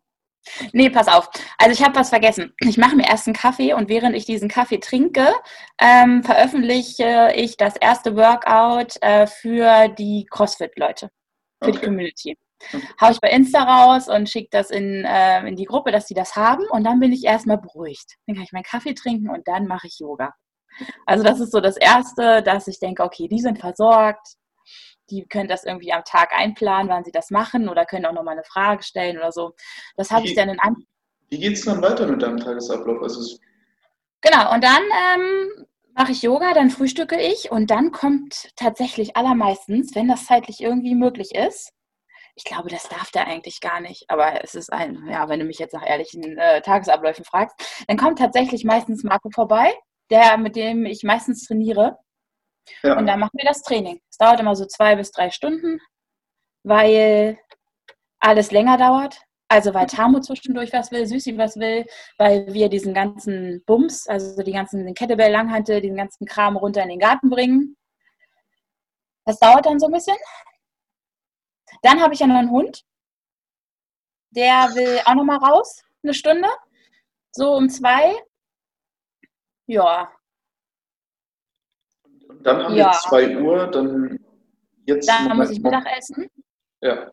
Nee, 0.74 0.90
pass 0.90 1.08
auf. 1.08 1.30
Also 1.58 1.72
ich 1.72 1.84
habe 1.84 1.96
was 1.96 2.10
vergessen. 2.10 2.54
Ich 2.60 2.78
mache 2.78 2.96
mir 2.96 3.08
erst 3.08 3.28
einen 3.28 3.36
Kaffee 3.36 3.74
und 3.74 3.90
während 3.90 4.16
ich 4.16 4.26
diesen 4.26 4.50
Kaffee 4.50 4.80
trinke, 4.80 5.28
ähm, 5.80 6.24
veröffentliche 6.24 7.32
ich 7.36 7.58
das 7.58 7.76
erste 7.76 8.16
Workout 8.16 8.96
äh, 9.02 9.28
für 9.28 9.90
die 9.90 10.26
CrossFit-Leute, 10.30 11.10
für 11.64 11.70
okay. 11.70 11.80
die 11.80 11.86
Community. 11.86 12.38
Hau 13.02 13.12
ich 13.12 13.20
bei 13.20 13.30
Insta 13.30 13.64
raus 13.64 14.08
und 14.08 14.30
schicke 14.30 14.50
das 14.52 14.70
in, 14.72 15.04
äh, 15.06 15.48
in 15.48 15.56
die 15.56 15.66
Gruppe, 15.66 15.92
dass 15.92 16.08
sie 16.08 16.14
das 16.14 16.36
haben 16.36 16.64
und 16.72 16.84
dann 16.84 17.00
bin 17.00 17.12
ich 17.12 17.24
erstmal 17.26 17.58
beruhigt. 17.58 18.16
Dann 18.26 18.36
kann 18.36 18.46
ich 18.46 18.54
meinen 18.54 18.64
Kaffee 18.64 18.94
trinken 18.94 19.30
und 19.30 19.48
dann 19.48 19.68
mache 19.68 19.88
ich 19.88 20.00
Yoga. 20.00 20.34
Also 21.06 21.24
das 21.24 21.40
ist 21.40 21.52
so 21.52 21.62
das 21.62 21.78
Erste, 21.78 22.44
dass 22.44 22.68
ich 22.68 22.80
denke, 22.80 23.04
okay, 23.04 23.28
die 23.28 23.40
sind 23.40 23.60
versorgt, 23.60 24.36
die 25.10 25.26
können 25.26 25.48
das 25.48 25.64
irgendwie 25.64 25.94
am 25.94 26.04
Tag 26.04 26.32
einplanen, 26.38 26.90
wann 26.90 27.04
sie 27.04 27.12
das 27.12 27.32
machen 27.32 27.70
oder 27.70 27.86
können 27.86 28.06
auch 28.06 28.14
nochmal 28.14 28.34
eine 28.34 28.44
Frage 28.44 28.84
stellen 28.84 29.18
oder 29.18 29.32
so. 29.32 29.54
Das 29.96 30.12
habe 30.12 30.26
ich 30.26 30.36
dann 30.36 30.50
in 30.50 30.60
An 30.60 30.76
Wie 31.30 31.40
geht 31.40 31.54
es 31.54 31.66
dann 31.66 31.82
weiter 31.82 32.08
mit 32.08 32.22
deinem 32.22 32.38
Tagesablauf? 32.38 33.02
Also 33.02 33.38
genau, 34.22 34.54
und 34.54 34.64
dann 34.64 34.82
ähm, 34.82 35.66
mache 35.94 36.12
ich 36.12 36.22
Yoga, 36.22 36.54
dann 36.54 36.70
frühstücke 36.70 37.20
ich 37.20 37.52
und 37.52 37.72
dann 37.72 37.92
kommt 37.92 38.50
tatsächlich 38.56 39.16
allermeistens, 39.16 39.96
wenn 39.96 40.08
das 40.08 40.26
zeitlich 40.26 40.62
irgendwie 40.62 40.96
möglich 40.96 41.34
ist, 41.34 41.72
ich 42.36 42.44
glaube, 42.44 42.70
das 42.70 42.90
darf 42.90 43.12
der 43.12 43.28
eigentlich 43.28 43.62
gar 43.62 43.80
nicht, 43.80 44.10
aber 44.10 44.44
es 44.44 44.56
ist 44.56 44.72
ein, 44.72 45.08
ja, 45.10 45.30
wenn 45.30 45.40
du 45.40 45.46
mich 45.46 45.58
jetzt 45.58 45.74
nach 45.74 45.88
ehrlichen 45.88 46.38
äh, 46.38 46.62
Tagesabläufen 46.62 47.24
fragst, 47.24 47.56
dann 47.88 47.98
kommt 47.98 48.20
tatsächlich 48.20 48.66
meistens 48.66 49.04
Marco 49.04 49.30
vorbei, 49.30 49.74
der, 50.12 50.38
mit 50.38 50.58
dem 50.58 50.86
ich 50.86 51.04
meistens 51.04 51.48
trainiere. 51.48 51.98
Ja. 52.84 52.98
Und 52.98 53.08
dann 53.08 53.20
machen 53.20 53.38
wir 53.38 53.46
das 53.46 53.62
Training. 53.62 54.02
Es 54.10 54.18
dauert 54.18 54.40
immer 54.40 54.56
so 54.56 54.66
zwei 54.66 54.96
bis 54.96 55.12
drei 55.12 55.30
Stunden, 55.32 55.80
weil 56.64 57.40
alles 58.20 58.52
länger 58.52 58.78
dauert. 58.78 59.22
Also 59.48 59.74
weil 59.74 59.86
Tamo 59.86 60.20
zwischendurch 60.20 60.74
was 60.74 60.92
will, 60.92 61.06
Süßi 61.06 61.38
was 61.38 61.56
will, 61.58 61.86
weil 62.18 62.52
wir 62.52 62.68
diesen 62.68 62.94
ganzen 62.94 63.64
Bums, 63.66 64.08
also 64.08 64.42
die 64.42 64.52
ganzen 64.52 64.92
Kettlebell, 64.96 65.32
Langhantel, 65.32 65.82
diesen 65.82 65.98
ganzen 65.98 66.26
Kram 66.26 66.58
runter 66.58 66.82
in 66.82 66.90
den 66.90 67.00
Garten 67.00 67.30
bringen. 67.30 67.78
Das 69.26 69.38
dauert 69.40 69.66
dann 69.66 69.80
so 69.80 69.86
ein 69.86 69.92
bisschen. 69.92 70.18
Dann 71.84 72.02
habe 72.02 72.14
ich 72.14 72.20
ja 72.20 72.28
noch 72.28 72.36
einen 72.36 72.50
Hund. 72.50 72.84
Der 74.32 74.74
will 74.76 75.00
auch 75.06 75.16
noch 75.16 75.24
mal 75.24 75.38
raus, 75.38 75.84
eine 76.04 76.14
Stunde. 76.14 76.50
So 77.32 77.54
um 77.54 77.70
zwei. 77.70 78.16
Ja, 79.68 80.12
dann 82.46 82.64
haben 82.64 82.76
ja. 82.76 82.86
wir 82.86 82.92
2 82.92 83.38
Uhr, 83.40 83.68
dann 83.68 84.20
jetzt. 84.86 85.10
Dann 85.10 85.36
muss 85.36 85.50
ich 85.50 85.60
Mittag 85.60 85.86
essen. 85.98 86.30
Ja. 86.82 87.12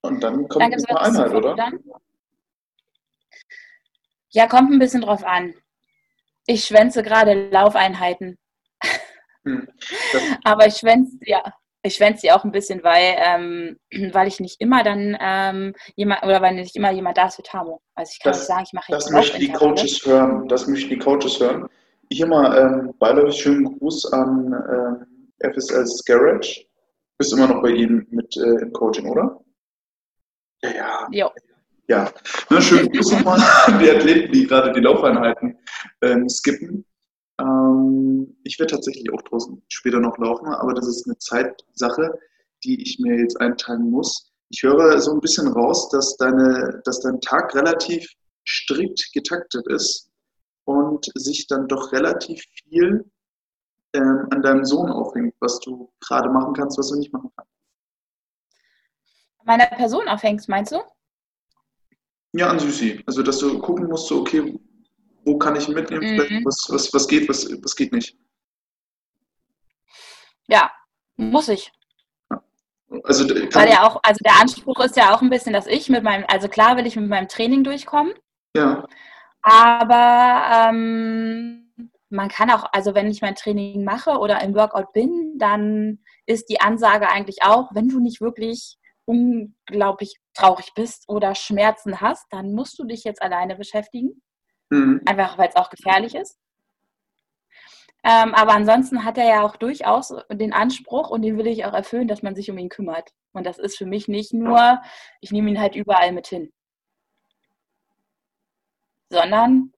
Und 0.00 0.22
dann 0.22 0.48
kommt 0.48 0.72
dann 0.72 0.84
eine 0.88 1.00
Einheit, 1.00 1.34
oder? 1.34 1.54
Dann. 1.54 1.78
Ja, 4.30 4.46
kommt 4.46 4.72
ein 4.72 4.78
bisschen 4.78 5.02
drauf 5.02 5.22
an. 5.22 5.54
Ich 6.46 6.64
schwänze 6.64 7.02
gerade 7.02 7.50
Laufeinheiten. 7.50 8.38
Hm. 9.44 9.68
Aber 10.44 10.66
ich 10.66 10.76
schwänze, 10.76 11.18
ja, 11.22 11.42
ich 11.82 11.96
schwänze 11.96 12.22
sie 12.22 12.32
auch 12.32 12.44
ein 12.44 12.52
bisschen, 12.52 12.82
weil, 12.84 13.16
ähm, 13.18 13.78
weil 14.12 14.28
ich 14.28 14.40
nicht 14.40 14.60
immer 14.60 14.82
dann 14.82 15.16
ähm, 15.20 15.74
jemand 15.94 16.22
oder 16.22 16.40
weil 16.40 16.54
nicht 16.54 16.74
immer 16.74 16.90
jemand 16.90 17.18
da 17.18 17.26
ist 17.26 17.36
für 17.36 17.42
Tamo. 17.42 17.82
Also 17.94 18.12
ich 18.12 18.22
kann 18.22 18.32
das, 18.32 18.38
nicht 18.38 18.46
sagen, 18.46 18.64
ich 18.64 18.72
mache 18.72 18.92
jetzt 18.92 19.04
Das 19.04 19.12
möchten 19.12 19.40
die 19.40 19.52
Coaches 19.52 20.06
hören. 20.06 20.48
Das 20.48 20.66
möchten 20.66 20.90
die 20.90 20.98
Coaches 20.98 21.38
hören. 21.38 21.68
Hier 22.10 22.26
mal 22.26 22.56
ähm, 22.56 22.94
beiläufig 22.98 23.40
schönen 23.40 23.78
Gruß 23.78 24.12
an 24.12 24.52
äh, 25.40 25.50
FSL's 25.52 26.04
Garage. 26.04 26.64
Bist 27.18 27.32
immer 27.32 27.48
noch 27.48 27.62
bei 27.62 27.70
ihm 27.70 28.06
mit 28.10 28.36
äh, 28.36 28.62
im 28.62 28.72
Coaching, 28.72 29.08
oder? 29.08 29.42
Ja, 30.62 30.70
ja. 30.70 31.08
Jo. 31.10 31.30
Ja, 31.88 32.12
Na, 32.50 32.60
schönen 32.60 32.90
Gruß 32.90 33.12
nochmal 33.12 33.40
an 33.66 33.78
die 33.78 33.90
Athleten, 33.90 34.32
die 34.32 34.46
gerade 34.46 34.72
die 34.72 34.80
Laufeinheiten 34.80 35.56
ähm, 36.02 36.28
skippen. 36.28 36.84
Ähm, 37.40 38.36
ich 38.42 38.58
werde 38.58 38.72
tatsächlich 38.72 39.12
auch 39.12 39.22
draußen 39.22 39.62
später 39.68 40.00
noch 40.00 40.18
laufen, 40.18 40.48
aber 40.48 40.74
das 40.74 40.88
ist 40.88 41.06
eine 41.06 41.16
Zeitsache, 41.18 42.18
die 42.64 42.82
ich 42.82 42.98
mir 42.98 43.20
jetzt 43.20 43.40
einteilen 43.40 43.90
muss. 43.90 44.32
Ich 44.50 44.62
höre 44.62 45.00
so 45.00 45.12
ein 45.12 45.20
bisschen 45.20 45.48
raus, 45.48 45.88
dass, 45.90 46.16
deine, 46.16 46.80
dass 46.84 47.00
dein 47.00 47.20
Tag 47.20 47.54
relativ 47.54 48.08
strikt 48.44 49.12
getaktet 49.12 49.66
ist 49.68 50.10
und 50.66 51.10
sich 51.14 51.46
dann 51.46 51.68
doch 51.68 51.92
relativ 51.92 52.44
viel 52.68 53.10
ähm, 53.94 54.26
an 54.30 54.42
deinem 54.42 54.64
Sohn 54.64 54.90
aufhängt, 54.90 55.34
was 55.40 55.60
du 55.60 55.90
gerade 56.00 56.28
machen 56.28 56.52
kannst, 56.54 56.76
was 56.76 56.90
du 56.90 56.96
nicht 56.96 57.12
machen 57.12 57.30
kannst. 57.36 57.52
Meiner 59.44 59.66
Person 59.66 60.08
aufhängst, 60.08 60.48
meinst 60.48 60.72
du? 60.72 60.80
Ja, 62.32 62.50
an 62.50 62.58
Süßi. 62.58 63.02
Also, 63.06 63.22
dass 63.22 63.38
du 63.38 63.58
gucken 63.60 63.86
musst, 63.86 64.08
so, 64.08 64.20
okay, 64.20 64.58
wo 65.24 65.38
kann 65.38 65.56
ich 65.56 65.68
mitnehmen, 65.68 66.16
mhm. 66.16 66.44
was, 66.44 66.66
was, 66.68 66.92
was 66.92 67.06
geht, 67.06 67.28
was, 67.28 67.48
was 67.62 67.76
geht 67.76 67.92
nicht. 67.92 68.16
Ja, 70.48 70.70
muss 71.16 71.48
ich. 71.48 71.72
Also, 73.04 73.28
Weil 73.28 73.68
ja 73.68 73.86
auch, 73.86 74.00
also 74.02 74.18
der 74.24 74.40
Anspruch 74.40 74.80
ist 74.80 74.96
ja 74.96 75.14
auch 75.14 75.22
ein 75.22 75.30
bisschen, 75.30 75.52
dass 75.52 75.66
ich 75.66 75.88
mit 75.88 76.02
meinem, 76.02 76.24
also 76.28 76.48
klar 76.48 76.76
will 76.76 76.86
ich 76.86 76.96
mit 76.96 77.08
meinem 77.08 77.28
Training 77.28 77.64
durchkommen. 77.64 78.14
Ja. 78.56 78.86
Aber 79.48 80.70
ähm, 80.70 81.72
man 82.08 82.28
kann 82.28 82.50
auch, 82.50 82.64
also 82.72 82.96
wenn 82.96 83.08
ich 83.08 83.22
mein 83.22 83.36
Training 83.36 83.84
mache 83.84 84.18
oder 84.18 84.42
im 84.42 84.56
Workout 84.56 84.92
bin, 84.92 85.38
dann 85.38 86.00
ist 86.26 86.48
die 86.50 86.60
Ansage 86.60 87.08
eigentlich 87.08 87.44
auch, 87.44 87.72
wenn 87.72 87.88
du 87.88 88.00
nicht 88.00 88.20
wirklich 88.20 88.76
unglaublich 89.04 90.16
traurig 90.34 90.72
bist 90.74 91.08
oder 91.08 91.36
Schmerzen 91.36 92.00
hast, 92.00 92.26
dann 92.30 92.54
musst 92.54 92.76
du 92.80 92.84
dich 92.84 93.04
jetzt 93.04 93.22
alleine 93.22 93.54
beschäftigen. 93.54 94.20
Mhm. 94.70 95.02
Einfach 95.06 95.38
weil 95.38 95.48
es 95.48 95.54
auch 95.54 95.70
gefährlich 95.70 96.16
ist. 96.16 96.40
Ähm, 98.02 98.34
aber 98.34 98.52
ansonsten 98.52 99.04
hat 99.04 99.16
er 99.16 99.28
ja 99.28 99.42
auch 99.42 99.54
durchaus 99.54 100.12
den 100.32 100.52
Anspruch 100.52 101.10
und 101.10 101.22
den 101.22 101.38
will 101.38 101.46
ich 101.46 101.64
auch 101.66 101.72
erfüllen, 101.72 102.08
dass 102.08 102.22
man 102.24 102.34
sich 102.34 102.50
um 102.50 102.58
ihn 102.58 102.68
kümmert. 102.68 103.12
Und 103.32 103.46
das 103.46 103.58
ist 103.58 103.78
für 103.78 103.86
mich 103.86 104.08
nicht 104.08 104.32
nur, 104.32 104.82
ich 105.20 105.30
nehme 105.30 105.50
ihn 105.50 105.60
halt 105.60 105.76
überall 105.76 106.10
mit 106.10 106.26
hin 106.26 106.50
sondern 109.10 109.72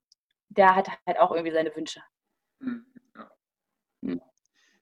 der 0.48 0.74
hat 0.74 0.88
halt 1.06 1.18
auch 1.18 1.32
irgendwie 1.32 1.52
seine 1.52 1.74
Wünsche. 1.74 2.00
Hm. 2.60 2.84
Hm. 4.04 4.20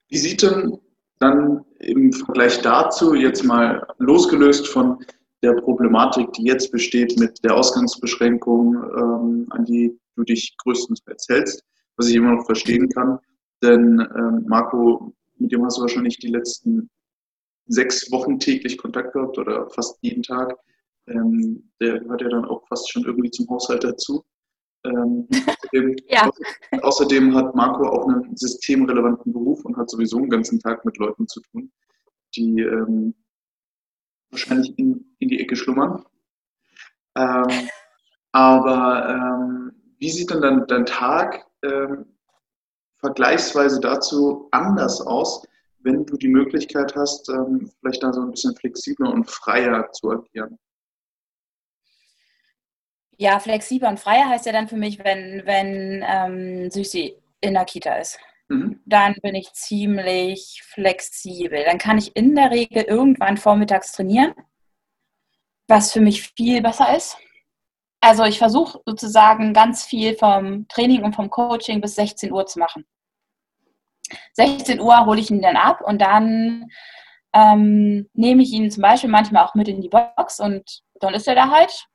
Wie 0.08 0.18
sieht 0.18 0.42
denn 0.42 0.78
dann 1.18 1.64
im 1.78 2.12
Vergleich 2.12 2.60
dazu 2.62 3.14
jetzt 3.14 3.42
mal 3.42 3.86
losgelöst 3.98 4.68
von 4.68 5.04
der 5.42 5.54
Problematik, 5.54 6.32
die 6.32 6.44
jetzt 6.44 6.70
besteht 6.70 7.18
mit 7.18 7.42
der 7.44 7.54
Ausgangsbeschränkung, 7.54 8.74
ähm, 8.74 9.46
an 9.50 9.64
die 9.64 9.98
du 10.16 10.24
dich 10.24 10.56
größtenteils 10.58 11.26
hältst, 11.28 11.64
was 11.96 12.08
ich 12.08 12.16
immer 12.16 12.34
noch 12.34 12.46
verstehen 12.46 12.88
kann. 12.88 13.18
Denn 13.62 14.00
ähm, 14.16 14.44
Marco, 14.46 15.14
mit 15.38 15.52
dem 15.52 15.64
hast 15.64 15.78
du 15.78 15.82
wahrscheinlich 15.82 16.18
die 16.18 16.28
letzten 16.28 16.90
sechs 17.66 18.10
Wochen 18.12 18.38
täglich 18.38 18.78
Kontakt 18.78 19.12
gehabt 19.12 19.38
oder 19.38 19.68
fast 19.70 19.98
jeden 20.02 20.22
Tag. 20.22 20.56
Ähm, 21.08 21.70
der 21.80 22.00
gehört 22.00 22.22
ja 22.22 22.28
dann 22.28 22.44
auch 22.44 22.66
fast 22.68 22.90
schon 22.90 23.04
irgendwie 23.04 23.30
zum 23.30 23.48
Haushalt 23.48 23.84
dazu. 23.84 24.24
Ähm, 24.84 25.28
außerdem, 25.48 25.96
ja. 26.08 26.30
außerdem, 26.82 27.34
hat 27.34 27.54
Marco 27.54 27.88
auch 27.88 28.08
einen 28.08 28.36
systemrelevanten 28.36 29.32
Beruf 29.32 29.64
und 29.64 29.76
hat 29.76 29.90
sowieso 29.90 30.18
einen 30.18 30.30
ganzen 30.30 30.60
Tag 30.60 30.84
mit 30.84 30.96
Leuten 30.98 31.26
zu 31.26 31.40
tun, 31.40 31.72
die 32.34 32.60
ähm, 32.60 33.14
wahrscheinlich 34.30 34.78
in, 34.78 35.16
in, 35.18 35.28
die 35.28 35.40
Ecke 35.40 35.56
schlummern. 35.56 36.04
Ähm, 37.16 37.68
aber 38.32 39.08
ähm, 39.08 39.72
wie 39.98 40.10
sieht 40.10 40.30
denn 40.30 40.42
dann 40.42 40.66
dein 40.66 40.86
Tag 40.86 41.46
ähm, 41.62 42.16
vergleichsweise 42.98 43.80
dazu 43.80 44.48
anders 44.50 45.00
aus, 45.00 45.46
wenn 45.80 46.04
du 46.04 46.16
die 46.16 46.28
Möglichkeit 46.28 46.94
hast, 46.96 47.28
ähm, 47.28 47.70
vielleicht 47.80 48.02
da 48.02 48.12
so 48.12 48.20
ein 48.20 48.30
bisschen 48.30 48.54
flexibler 48.56 49.12
und 49.12 49.30
freier 49.30 49.90
zu 49.92 50.10
agieren? 50.10 50.58
Ja, 53.18 53.38
flexibler 53.38 53.88
und 53.88 54.00
freier 54.00 54.28
heißt 54.28 54.46
ja 54.46 54.52
dann 54.52 54.68
für 54.68 54.76
mich, 54.76 55.02
wenn, 55.02 55.42
wenn 55.46 56.04
ähm, 56.06 56.70
Süßi 56.70 57.16
in 57.40 57.54
der 57.54 57.64
Kita 57.64 57.94
ist. 57.94 58.18
Mhm. 58.48 58.80
Dann 58.84 59.14
bin 59.22 59.34
ich 59.34 59.52
ziemlich 59.52 60.62
flexibel. 60.64 61.64
Dann 61.64 61.78
kann 61.78 61.98
ich 61.98 62.14
in 62.14 62.34
der 62.34 62.50
Regel 62.50 62.82
irgendwann 62.82 63.36
vormittags 63.36 63.92
trainieren, 63.92 64.34
was 65.66 65.92
für 65.92 66.00
mich 66.00 66.30
viel 66.36 66.60
besser 66.62 66.94
ist. 66.96 67.16
Also 68.00 68.24
ich 68.24 68.38
versuche 68.38 68.80
sozusagen 68.84 69.52
ganz 69.52 69.84
viel 69.84 70.14
vom 70.16 70.68
Training 70.68 71.02
und 71.02 71.16
vom 71.16 71.30
Coaching 71.30 71.80
bis 71.80 71.94
16 71.96 72.30
Uhr 72.30 72.46
zu 72.46 72.58
machen. 72.58 72.84
16 74.34 74.80
Uhr 74.80 75.06
hole 75.06 75.20
ich 75.20 75.30
ihn 75.30 75.42
dann 75.42 75.56
ab 75.56 75.80
und 75.80 76.00
dann 76.00 76.68
ähm, 77.32 78.08
nehme 78.12 78.42
ich 78.42 78.52
ihn 78.52 78.70
zum 78.70 78.82
Beispiel 78.82 79.10
manchmal 79.10 79.44
auch 79.44 79.54
mit 79.54 79.66
in 79.68 79.80
die 79.80 79.88
Box 79.88 80.38
und 80.38 80.82
dann 81.00 81.14
ist 81.14 81.26
er 81.26 81.34
da 81.34 81.50
halt 81.50 81.88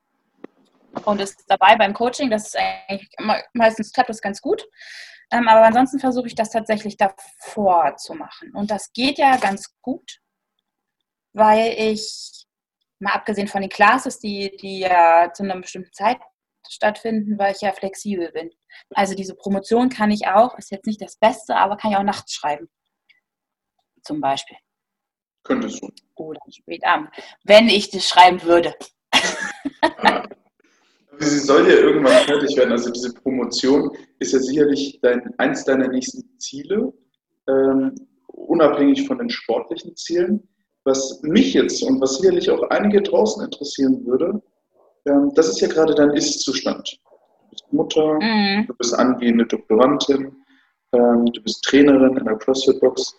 und 1.05 1.21
ist 1.21 1.43
dabei 1.47 1.75
beim 1.75 1.93
Coaching. 1.93 2.29
Das 2.29 2.47
ist 2.47 2.57
eigentlich 2.57 3.09
meistens 3.53 3.91
klappt 3.91 4.09
das 4.09 4.21
ganz 4.21 4.41
gut. 4.41 4.63
Ähm, 5.31 5.47
aber 5.47 5.65
ansonsten 5.65 5.99
versuche 5.99 6.27
ich 6.27 6.35
das 6.35 6.49
tatsächlich 6.49 6.97
davor 6.97 7.95
zu 7.97 8.13
machen. 8.13 8.53
Und 8.53 8.69
das 8.69 8.91
geht 8.91 9.17
ja 9.17 9.37
ganz 9.37 9.73
gut, 9.81 10.19
weil 11.33 11.73
ich, 11.77 12.45
mal 12.99 13.13
abgesehen 13.13 13.47
von 13.47 13.61
den 13.61 13.69
Classes, 13.69 14.19
die, 14.19 14.55
die 14.61 14.79
ja 14.79 15.31
zu 15.33 15.43
einer 15.43 15.59
bestimmten 15.59 15.93
Zeit 15.93 16.19
stattfinden, 16.69 17.37
weil 17.39 17.53
ich 17.53 17.61
ja 17.61 17.71
flexibel 17.71 18.31
bin. 18.31 18.51
Also 18.93 19.15
diese 19.15 19.35
Promotion 19.35 19.89
kann 19.89 20.11
ich 20.11 20.27
auch, 20.27 20.57
ist 20.57 20.71
jetzt 20.71 20.85
nicht 20.85 21.01
das 21.01 21.17
Beste, 21.17 21.55
aber 21.55 21.77
kann 21.77 21.91
ich 21.91 21.97
auch 21.97 22.03
nachts 22.03 22.33
schreiben. 22.33 22.69
Zum 24.03 24.19
Beispiel. 24.19 24.57
Könntest 25.43 25.81
du. 25.81 25.89
Oder 26.15 26.39
spät 26.51 26.85
abend. 26.85 27.09
Wenn 27.43 27.67
ich 27.67 27.89
das 27.89 28.07
schreiben 28.07 28.43
würde. 28.43 28.75
Sie 31.21 31.39
soll 31.39 31.67
ja 31.67 31.75
irgendwann 31.75 32.25
fertig 32.25 32.55
werden. 32.57 32.71
Also 32.71 32.91
diese 32.91 33.13
Promotion 33.13 33.91
ist 34.19 34.33
ja 34.33 34.39
sicherlich 34.39 34.99
dein, 35.01 35.33
eins 35.37 35.63
deiner 35.63 35.87
nächsten 35.87 36.23
Ziele, 36.39 36.93
ähm, 37.47 37.95
unabhängig 38.27 39.07
von 39.07 39.19
den 39.19 39.29
sportlichen 39.29 39.95
Zielen. 39.95 40.47
Was 40.83 41.21
mich 41.21 41.53
jetzt 41.53 41.83
und 41.83 42.01
was 42.01 42.17
sicherlich 42.17 42.49
auch 42.49 42.63
einige 42.69 43.01
draußen 43.01 43.43
interessieren 43.43 44.03
würde, 44.05 44.41
ähm, 45.05 45.31
das 45.35 45.49
ist 45.49 45.61
ja 45.61 45.67
gerade 45.67 45.93
dein 45.93 46.11
Ist-Zustand. 46.11 46.99
Du 47.03 47.49
bist 47.51 47.73
Mutter, 47.73 48.13
mhm. 48.19 48.65
du 48.67 48.73
bist 48.73 48.93
angehende 48.95 49.45
Doktorandin, 49.45 50.35
ähm, 50.93 51.25
du 51.25 51.41
bist 51.43 51.63
Trainerin 51.65 52.17
in 52.17 52.25
der 52.25 52.37
CrossFit-Box. 52.37 53.15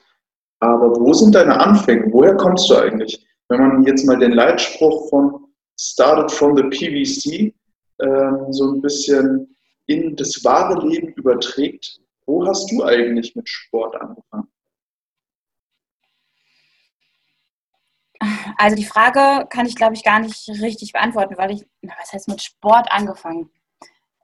Aber 0.61 0.94
wo 1.00 1.12
sind 1.12 1.35
deine 1.35 1.59
Anfänge? 1.59 2.06
Woher 2.12 2.37
kommst 2.37 2.68
du 2.68 2.76
eigentlich? 2.76 3.25
Wenn 3.49 3.61
man 3.61 3.82
jetzt 3.85 4.06
mal 4.06 4.18
den 4.18 4.32
Leitspruch 4.32 5.09
von 5.09 5.47
Started 5.78 6.30
from 6.30 6.56
the 6.56 6.62
PVC 6.64 7.52
ähm, 8.00 8.52
so 8.52 8.72
ein 8.72 8.80
bisschen 8.80 9.56
in 9.87 10.16
das 10.16 10.44
wahre 10.44 10.87
Leben 10.87 11.08
überträgt, 11.14 12.00
wo 12.26 12.46
hast 12.46 12.70
du 12.70 12.84
eigentlich 12.84 13.34
mit 13.34 13.49
Sport 13.49 14.00
angefangen? 14.00 14.49
Also 18.56 18.76
die 18.76 18.84
Frage 18.84 19.46
kann 19.49 19.66
ich, 19.66 19.75
glaube 19.75 19.94
ich, 19.94 20.04
gar 20.04 20.20
nicht 20.20 20.49
richtig 20.49 20.92
beantworten, 20.92 21.37
weil 21.37 21.50
ich, 21.50 21.66
was 21.82 22.12
heißt 22.12 22.28
mit 22.28 22.40
Sport 22.40 22.90
angefangen? 22.92 23.50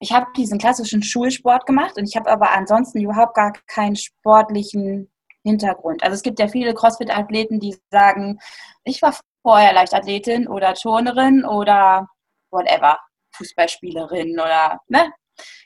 Ich 0.00 0.12
habe 0.12 0.26
diesen 0.36 0.58
klassischen 0.58 1.02
Schulsport 1.02 1.66
gemacht 1.66 1.96
und 1.96 2.04
ich 2.04 2.16
habe 2.16 2.30
aber 2.30 2.52
ansonsten 2.52 3.00
überhaupt 3.00 3.34
gar 3.34 3.52
keinen 3.66 3.96
sportlichen 3.96 5.10
Hintergrund. 5.42 6.02
Also 6.02 6.14
es 6.14 6.22
gibt 6.22 6.38
ja 6.38 6.46
viele 6.46 6.74
CrossFit-Athleten, 6.74 7.58
die 7.58 7.76
sagen, 7.90 8.38
ich 8.84 9.02
war 9.02 9.18
vorher 9.42 9.72
Leichtathletin 9.72 10.46
oder 10.46 10.74
Turnerin 10.74 11.44
oder 11.44 12.08
whatever. 12.50 12.98
Fußballspielerin 13.38 14.32
oder, 14.38 14.80
ne? 14.88 15.12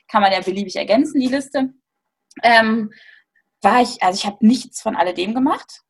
Kann 0.07 0.21
man 0.21 0.31
ja 0.31 0.41
beliebig 0.41 0.75
ergänzen, 0.75 1.19
die 1.19 1.27
Liste. 1.27 1.73
Ähm, 2.43 2.91
war 3.61 3.81
ich, 3.81 4.01
also 4.03 4.17
ich 4.17 4.25
habe 4.25 4.45
nichts 4.45 4.81
von 4.81 4.95
alledem 4.95 5.33
gemacht. 5.33 5.81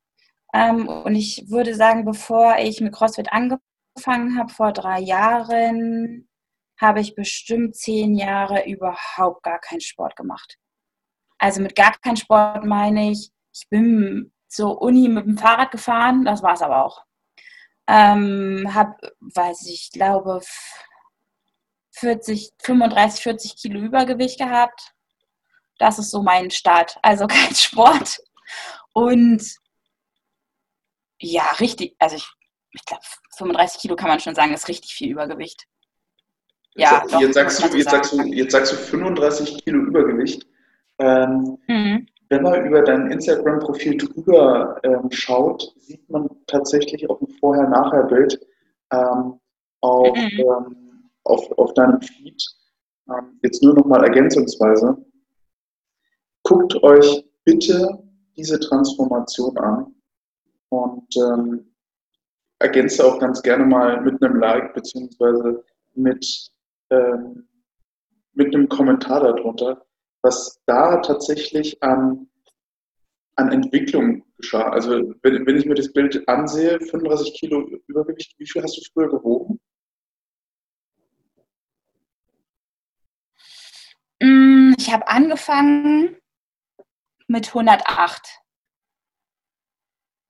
Ähm, 0.53 0.87
und 0.87 1.15
ich 1.15 1.45
würde 1.49 1.75
sagen, 1.75 2.05
bevor 2.05 2.57
ich 2.57 2.79
mit 2.79 2.93
CrossFit 2.93 3.31
angefangen 3.31 4.37
habe, 4.37 4.53
vor 4.53 4.71
drei 4.71 4.99
Jahren, 4.99 6.29
habe 6.79 7.01
ich 7.01 7.15
bestimmt 7.15 7.75
zehn 7.75 8.15
Jahre 8.15 8.67
überhaupt 8.67 9.43
gar 9.43 9.59
keinen 9.59 9.81
Sport 9.81 10.15
gemacht. 10.15 10.57
Also 11.39 11.61
mit 11.61 11.75
gar 11.75 11.93
keinem 11.99 12.15
Sport 12.15 12.65
meine 12.65 13.11
ich, 13.11 13.31
ich 13.53 13.67
bin 13.69 14.31
zur 14.47 14.81
Uni 14.81 15.07
mit 15.07 15.25
dem 15.25 15.37
Fahrrad 15.37 15.71
gefahren, 15.71 16.25
das 16.25 16.43
war 16.43 16.53
es 16.53 16.61
aber 16.61 16.85
auch. 16.85 17.03
Ähm, 17.87 18.73
habe, 18.73 18.95
weiß 19.19 19.67
ich, 19.67 19.91
glaube 19.91 20.41
40, 22.03 22.51
35, 22.61 23.23
40 23.23 23.55
Kilo 23.55 23.79
Übergewicht 23.79 24.37
gehabt. 24.37 24.93
Das 25.79 25.99
ist 25.99 26.11
so 26.11 26.21
mein 26.21 26.51
Start. 26.51 26.97
Also 27.01 27.27
kein 27.27 27.55
Sport. 27.55 28.19
Und 28.93 29.41
ja, 31.19 31.43
richtig, 31.61 31.95
also 31.99 32.17
ich, 32.17 32.27
ich 32.71 32.85
glaube, 32.85 33.03
35 33.37 33.81
Kilo 33.81 33.95
kann 33.95 34.09
man 34.09 34.19
schon 34.19 34.35
sagen, 34.35 34.53
ist 34.53 34.67
richtig 34.67 34.93
viel 34.93 35.11
Übergewicht. 35.11 35.65
Ja, 36.75 37.01
jetzt, 37.01 37.13
doch, 37.13 37.21
jetzt, 37.21 37.33
sagst, 37.35 37.63
du, 37.63 37.77
jetzt, 37.77 37.89
sagst, 37.89 38.11
du, 38.13 38.21
jetzt 38.23 38.51
sagst 38.51 38.73
du 38.73 38.75
35 38.75 39.63
Kilo 39.63 39.79
Übergewicht. 39.79 40.45
Ähm, 40.99 41.57
mhm. 41.67 42.07
Wenn 42.29 42.41
man 42.41 42.65
über 42.65 42.81
dein 42.81 43.11
Instagram-Profil 43.11 43.97
drüber 43.97 44.79
ähm, 44.83 45.09
schaut, 45.11 45.73
sieht 45.77 46.09
man 46.09 46.29
tatsächlich 46.47 47.09
auch 47.09 47.21
ein 47.21 47.29
Vorher-Nachher-Bild 47.39 48.39
ähm, 48.91 49.39
auf 49.81 50.17
mhm. 50.17 50.82
Auf, 51.25 51.51
auf 51.57 51.73
deinem 51.73 52.01
Feed. 52.01 52.41
Ähm, 53.09 53.39
jetzt 53.43 53.63
nur 53.63 53.73
nochmal 53.73 54.03
ergänzungsweise. 54.03 54.97
Guckt 56.43 56.81
euch 56.83 57.25
bitte 57.45 58.03
diese 58.35 58.59
Transformation 58.59 59.57
an 59.57 59.95
und 60.69 61.07
ähm, 61.17 61.73
ergänze 62.59 63.05
auch 63.05 63.19
ganz 63.19 63.41
gerne 63.41 63.65
mal 63.65 64.01
mit 64.01 64.21
einem 64.21 64.37
Like 64.37 64.73
beziehungsweise 64.73 65.63
mit, 65.93 66.51
ähm, 66.89 67.47
mit 68.33 68.53
einem 68.53 68.69
Kommentar 68.69 69.21
darunter, 69.21 69.85
was 70.21 70.59
da 70.65 70.97
tatsächlich 70.97 71.81
an, 71.83 72.27
an 73.35 73.51
Entwicklung 73.51 74.23
geschah. 74.37 74.69
Also 74.69 75.13
wenn, 75.21 75.45
wenn 75.45 75.57
ich 75.57 75.65
mir 75.65 75.75
das 75.75 75.91
Bild 75.91 76.27
ansehe, 76.27 76.79
35 76.79 77.33
Kilo 77.33 77.67
Übergewicht, 77.87 78.33
wie 78.37 78.47
viel 78.47 78.63
hast 78.63 78.77
du 78.77 78.81
früher 78.93 79.09
gewogen? 79.09 79.59
Ich 84.77 84.91
habe 84.91 85.07
angefangen 85.07 86.17
mit 87.27 87.47
108. 87.49 88.39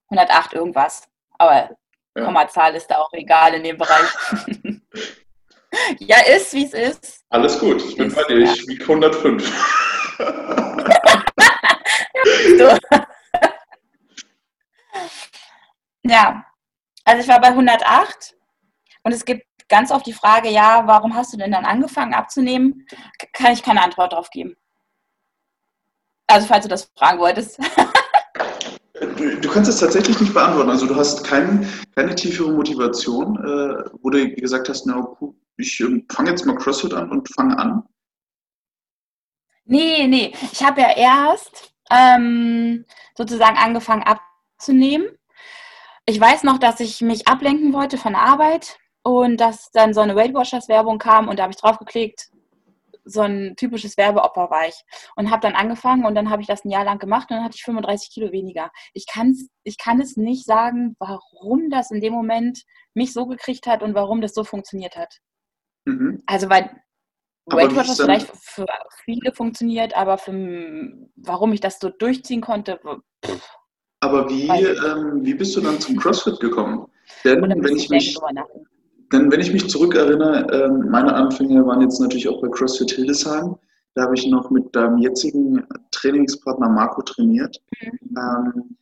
108 0.10 0.53
irgendwas. 0.53 1.08
Aber 1.38 1.77
ja. 2.15 2.25
Kommazahl 2.25 2.75
ist 2.75 2.88
da 2.88 2.97
auch 2.97 3.13
egal 3.13 3.53
in 3.53 3.63
dem 3.63 3.77
Bereich. 3.77 4.10
ja, 5.99 6.17
ist 6.25 6.53
wie 6.53 6.65
es 6.65 6.73
ist. 6.73 7.23
Alles 7.29 7.60
gut, 7.60 7.84
ich 7.84 7.95
bin 7.97 8.08
ist, 8.08 8.15
bei 8.15 8.23
dir. 8.23 8.39
Ja. 8.39 8.51
Ich 8.51 8.67
wiege 8.67 8.84
105. 8.84 9.43
ja, 16.03 16.45
also 17.06 17.21
ich 17.21 17.27
war 17.27 17.41
bei 17.41 17.49
108 17.49 18.36
und 19.03 19.12
es 19.12 19.23
gibt 19.25 19.45
ganz 19.74 19.90
oft 19.90 20.06
die 20.06 20.14
Frage, 20.14 20.50
ja, 20.50 20.84
warum 20.86 21.16
hast 21.16 21.34
du 21.34 21.38
denn 21.38 21.52
dann 21.52 21.66
angefangen 21.66 22.14
abzunehmen? 22.14 22.86
Kann 23.34 23.54
ich 23.54 23.64
keine 23.64 23.82
Antwort 23.82 24.14
darauf 24.14 24.30
geben. 24.30 24.56
Also 26.28 26.46
falls 26.46 26.64
du 26.64 26.70
das 26.70 26.92
fragen 26.96 27.18
wolltest. 27.18 27.58
Du, 29.00 29.40
du, 29.42 29.50
kannst 29.50 29.72
es 29.72 29.80
tatsächlich 29.80 30.20
nicht 30.22 30.32
beantworten. 30.32 30.70
Also 30.70 30.86
du 30.86 30.96
hast 30.96 31.24
kein, 31.24 31.68
keine 31.96 32.14
tiefere 32.14 32.52
Motivation, 32.52 33.36
äh, 33.38 33.90
wo 34.04 34.12
du 34.12 34.36
gesagt 34.36 34.70
hast, 34.70 34.86
na, 34.86 35.08
ich 35.58 35.80
ähm, 35.80 36.06
fange 36.12 36.30
jetzt 36.30 36.46
mal 36.46 36.56
CrossFit 36.56 36.94
an 36.94 37.10
und 37.10 37.28
fange 37.34 37.58
an. 37.58 37.82
Nee, 39.66 40.06
nee. 40.06 40.34
Ich 40.52 40.64
habe 40.64 40.82
ja 40.82 40.96
erst 40.96 41.74
ähm, 41.90 42.86
sozusagen 43.18 43.58
angefangen 43.58 44.04
abzunehmen. 44.04 45.08
Ich 46.06 46.20
weiß 46.20 46.44
noch, 46.44 46.60
dass 46.60 46.80
ich 46.80 47.02
mich 47.02 47.28
ablenken 47.28 47.74
wollte 47.74 47.98
von 47.98 48.14
Arbeit 48.14 48.78
und 49.04 49.38
dass 49.38 49.72
dann 49.72 49.94
so 49.94 50.02
eine 50.02 50.16
Weight 50.16 50.34
Watchers 50.34 50.70
Werbung 50.70 50.98
kam 50.98 51.28
und 51.28 51.38
da 51.38 51.44
habe 51.44 51.52
ich 51.52 51.60
draufgeklickt, 51.60 52.30
so 53.06 53.22
ein 53.22 53.56
typisches 53.58 53.98
Werbeopfer 53.98 54.50
war 54.50 54.68
ich 54.68 54.82
und 55.16 55.30
habe 55.30 55.42
dann 55.42 55.56
angefangen 55.56 56.06
und 56.06 56.16
dann 56.16 56.30
habe 56.30 56.42
ich 56.42 56.48
das 56.48 56.63
ein 56.63 56.70
Jahr 56.70 56.86
lang 56.86 57.00
gemacht 57.00 57.30
und 57.30 57.38
dann 57.38 57.44
hatte 57.44 57.56
ich 57.56 57.63
35 57.63 58.10
Kilo 58.12 58.32
weniger. 58.32 58.72
Ich, 58.94 59.06
kann's, 59.12 59.50
ich 59.63 59.78
kann 59.78 60.00
es 60.00 60.16
nicht 60.16 60.46
sagen, 60.46 60.96
warum 61.00 61.70
das 61.70 61.92
in 61.92 62.00
dem 62.00 62.13
Moment 62.13 62.63
mich 62.94 63.12
so 63.12 63.26
gekriegt 63.26 63.68
hat 63.68 63.84
und 63.84 63.94
warum 63.94 64.22
das 64.22 64.34
so 64.34 64.44
funktioniert 64.44 64.96
hat. 64.96 65.20
Mhm. 65.86 66.24
Also 66.26 66.50
weil 66.50 66.70
Weight 67.46 67.76
Watchers 67.76 68.00
vielleicht 68.00 68.32
für 68.38 68.66
viele 69.04 69.34
funktioniert, 69.34 69.98
aber 69.98 70.18
für, 70.18 70.32
warum 71.18 71.52
ich 71.52 71.60
das 71.60 71.80
so 71.80 71.89
durchziehen 71.89 72.42
konnte, 72.42 72.80
pff. 73.26 73.58
Aber 74.00 74.30
wie, 74.30 74.48
ähm, 74.48 75.26
wie 75.26 75.34
bist 75.34 75.56
du 75.56 75.62
dann 75.62 75.80
zum 75.80 75.98
CrossFit 75.98 76.39
gekommen? 76.39 76.88
Denn 77.24 77.42
wenn 77.42 77.76
ich 77.76 77.89
mich, 77.89 78.18
denn 79.12 79.32
wenn 79.32 79.39
ich 79.39 79.54
mich 79.54 79.70
zurückerinnere, 79.70 80.48
ähm, 80.52 80.89
meine 80.89 81.13
Anfänge 81.13 81.66
waren 81.66 81.82
jetzt 81.82 82.00
natürlich 82.00 82.28
auch 82.28 82.42
bei 82.42 82.50
CrossFit 82.50 82.92
Hildesheim. 82.92 83.56
Da 83.96 84.04
habe 84.04 84.16
ich 84.16 84.26
noch 84.28 84.50
mit 84.50 84.76
deinem 84.76 84.98
jetzigen 84.98 85.68
Trainingspartner 85.92 86.70
Marco 86.70 87.02
trainiert. 87.04 87.62
Mhm. 87.82 88.18
Ähm, 88.18 88.78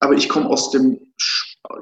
aber 0.00 0.14
ich 0.14 0.28
komme 0.28 0.48
aus 0.48 0.70
dem, 0.70 0.98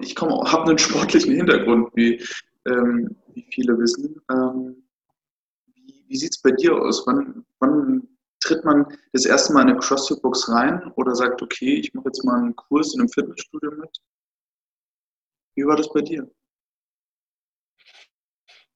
ich 0.01 0.15
komme, 0.15 0.35
habe 0.51 0.71
einen 0.71 0.79
sportlichen 0.79 1.35
Hintergrund, 1.35 1.89
wie, 1.95 2.23
ähm, 2.67 3.17
wie 3.33 3.47
viele 3.51 3.79
wissen. 3.79 4.21
Wie 4.29 5.89
wie 6.09 6.17
sieht 6.17 6.35
es 6.35 6.43
bei 6.43 6.51
dir 6.51 6.75
aus? 6.75 7.07
Wann, 7.07 7.45
wann 7.61 8.09
tritt 8.41 8.65
man 8.65 8.87
das 9.13 9.27
erste 9.27 9.53
Mal 9.53 9.63
in 9.63 9.69
eine 9.71 9.79
CrossFit-Box 9.79 10.49
rein 10.51 10.91
oder 10.97 11.15
sagt, 11.15 11.43
okay, 11.43 11.75
ich 11.75 11.93
mache 11.95 12.07
jetzt 12.07 12.25
mal 12.25 12.39
einen 12.39 12.57
Kurs 12.57 12.95
in 12.95 13.01
einem 13.01 13.11
Fitnessstudio 13.11 13.71
mit? 13.73 13.91
Wie 15.55 15.67
war 15.67 15.77
das 15.77 15.93
bei 15.93 16.01
dir? 16.01 16.31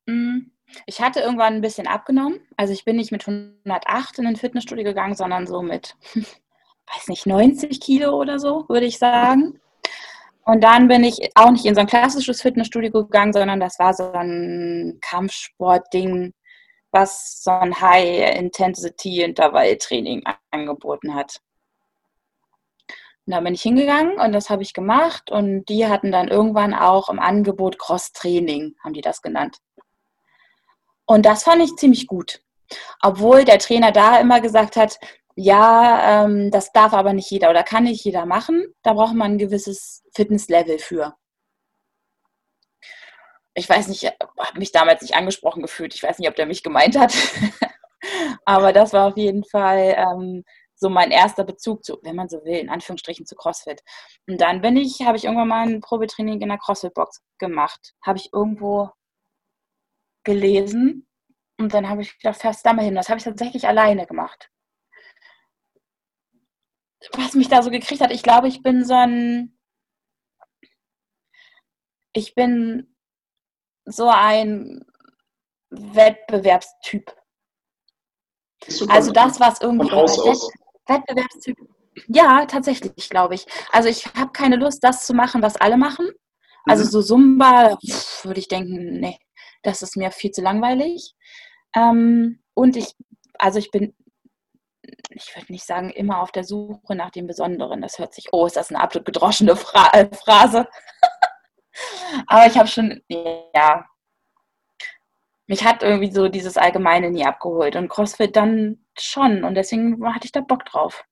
Mm, 0.07 0.51
ich 0.87 1.01
hatte 1.01 1.21
irgendwann 1.21 1.55
ein 1.55 1.61
bisschen 1.61 1.87
abgenommen. 1.87 2.41
Also 2.57 2.73
ich 2.73 2.85
bin 2.85 2.97
nicht 2.97 3.13
mit 3.13 3.27
108 3.27 4.19
in 4.19 4.27
ein 4.27 4.37
Fitnessstudio 4.37 4.85
gegangen, 4.85 5.15
sondern 5.15 5.47
so 5.47 5.63
mit, 5.63 5.97
weiß 6.15 7.09
nicht, 7.09 7.27
90 7.27 7.81
Kilo 7.81 8.19
oder 8.19 8.39
so, 8.39 8.67
würde 8.69 8.87
ich 8.87 8.99
sagen. 8.99 9.61
Und 10.45 10.65
dann 10.65 10.89
bin 10.89 11.05
ich 11.05 11.31
auch 11.37 11.53
nicht 11.53 11.67
in 11.67 11.75
so 11.75 11.81
ein 11.81 11.87
klassisches 11.87 12.43
Fitnessstudio 12.43 12.91
gegangen, 12.91 13.33
sondern 13.33 13.61
das 13.61 13.79
war 13.79 13.95
so 13.95 14.11
ein 14.13 14.99
Kampfsportding, 15.01 16.35
was 16.91 17.43
so 17.43 17.53
ein 17.53 17.81
High-Intensity-Intervalltraining 17.81 20.25
angeboten 20.51 21.15
hat. 21.15 21.41
Und 23.25 23.35
da 23.35 23.41
bin 23.41 23.55
ich 23.55 23.63
hingegangen 23.63 24.19
und 24.19 24.33
das 24.33 24.51
habe 24.51 24.63
ich 24.63 24.75
gemacht 24.75 25.31
und 25.31 25.69
die 25.69 25.87
hatten 25.87 26.11
dann 26.11 26.27
irgendwann 26.27 26.75
auch 26.75 27.09
im 27.09 27.21
Angebot 27.21 27.79
Cross-Training, 27.79 28.75
haben 28.83 28.95
die 28.95 29.01
das 29.01 29.23
genannt. 29.23 29.59
Und 31.13 31.27
das 31.27 31.43
fand 31.43 31.63
ich 31.63 31.77
ziemlich 31.77 32.07
gut. 32.07 32.41
Obwohl 33.03 33.45
der 33.45 33.59
Trainer 33.59 33.93
da 33.93 34.19
immer 34.19 34.41
gesagt 34.41 34.77
hat, 34.77 34.99
ja, 35.35 36.25
ähm, 36.25 36.51
das 36.51 36.73
darf 36.73 36.95
aber 36.95 37.13
nicht 37.13 37.31
jeder 37.31 37.51
oder 37.51 37.63
kann 37.65 37.85
nicht 37.85 38.03
jeder 38.03 38.25
machen. 38.25 38.65
Da 38.83 38.95
braucht 38.95 39.13
man 39.13 39.33
ein 39.33 39.39
gewisses 39.39 40.03
Fitnesslevel 40.15 40.79
für. 40.79 41.15
Ich 43.53 43.69
weiß 43.69 43.89
nicht, 43.89 44.07
habe 44.07 44.59
mich 44.59 44.73
damals 44.73 45.03
nicht 45.03 45.15
angesprochen 45.15 45.61
gefühlt. 45.61 45.95
Ich 45.95 46.03
weiß 46.03 46.19
nicht, 46.19 46.31
ob 46.31 46.35
der 46.35 46.47
mich 46.47 46.63
gemeint 46.63 46.99
hat. 46.99 47.13
aber 48.47 48.73
das 48.73 48.95
war 48.95 49.09
auf 49.09 49.19
jeden 49.19 49.45
Fall 49.45 49.95
ähm, 49.99 50.45
so 50.75 50.89
mein 50.89 51.11
erster 51.11 51.45
Bezug 51.45 51.85
zu, 51.85 51.99
wenn 52.01 52.17
man 52.17 52.31
so 52.31 52.43
will, 52.43 52.57
in 52.57 52.71
Anführungsstrichen 52.71 53.27
zu 53.27 53.37
CrossFit. 53.37 53.83
Und 54.27 54.41
dann 54.41 54.63
bin 54.63 54.79
ich, 54.79 55.03
habe 55.03 55.19
ich 55.19 55.25
irgendwann 55.25 55.49
mal 55.49 55.69
ein 55.69 55.83
Probetraining 55.83 56.41
in 56.41 56.49
der 56.49 56.57
CrossFit-Box 56.57 57.21
gemacht. 57.39 57.93
Habe 58.01 58.17
ich 58.17 58.31
irgendwo 58.33 58.89
gelesen 60.25 61.07
und 61.59 61.75
dann 61.75 61.89
habe 61.89 62.03
ich 62.03 62.19
gedacht, 62.19 62.41
fährst 62.41 62.65
da 62.67 62.73
mal 62.73 62.85
hin. 62.85 62.95
Das 62.95 63.09
habe 63.09 63.19
ich 63.19 63.25
tatsächlich 63.25 63.67
alleine 63.67 64.07
gemacht. 64.07 64.51
Was 67.13 67.35
mich 67.35 67.49
da 67.49 67.63
so 67.63 67.71
gekriegt 67.71 68.01
hat, 68.01 68.13
ich 68.13 68.23
glaube, 68.23 68.49
ich 68.49 68.63
bin 68.63 68.85
so 68.85 68.95
ein, 68.95 69.59
ich 72.13 72.35
bin 72.35 72.95
so 73.85 74.09
ein 74.09 74.85
Wettbewerbstyp. 75.71 77.17
Also 78.89 79.11
das, 79.11 79.41
was 79.41 79.61
irgendwie 79.61 79.91
Wettbewerbstyp. 79.91 81.57
Ja, 82.07 82.47
tatsächlich, 82.47 83.11
glaube 83.11 83.35
ich. 83.35 83.47
Also 83.71 83.89
ich 83.89 84.07
habe 84.15 84.33
keine 84.33 84.57
Lust, 84.57 84.83
das 84.85 85.05
zu 85.07 85.15
machen, 85.15 85.43
was 85.43 85.57
alle 85.57 85.77
machen. 85.77 86.09
Also 86.65 86.85
mhm. 86.85 86.89
so 86.89 87.03
Zumba, 87.03 87.79
würde 88.23 88.41
ich 88.41 88.49
denken, 88.49 89.01
nee, 89.01 89.19
das 89.63 89.83
ist 89.83 89.97
mir 89.97 90.11
viel 90.11 90.31
zu 90.31 90.43
langweilig. 90.43 91.15
Ähm, 91.75 92.41
und 92.55 92.77
ich, 92.77 92.95
also 93.39 93.59
ich 93.59 93.71
bin, 93.71 93.95
ich 95.11 95.35
würde 95.37 95.53
nicht 95.53 95.67
sagen, 95.67 95.91
immer 95.91 96.21
auf 96.21 96.33
der 96.33 96.45
Suche 96.45 96.95
nach 96.95 97.11
dem 97.11 97.27
Besonderen. 97.27 97.83
Das 97.83 97.99
hört 97.99 98.15
sich, 98.15 98.29
oh, 98.33 98.47
ist 98.47 98.57
das 98.57 98.71
eine 98.71 98.81
absolut 98.81 99.07
gedroschene 99.07 99.53
äh, 99.53 100.07
Phrase. 100.15 100.69
Aber 102.27 102.47
ich 102.47 102.59
habe 102.59 102.69
schon, 102.69 103.03
ja, 103.09 103.87
mich 105.47 105.65
hat 105.65 105.83
irgendwie 105.83 106.11
so 106.11 106.29
dieses 106.29 106.57
Allgemeine 106.57 107.11
nie 107.11 107.25
abgeholt 107.25 107.77
und 107.77 107.89
CrossFit 107.89 108.37
dann 108.37 108.85
schon 108.99 109.45
und 109.45 109.55
deswegen 109.55 110.03
hatte 110.15 110.27
ich 110.27 110.33
da 110.33 110.41
Bock 110.41 110.65
drauf. 110.65 111.05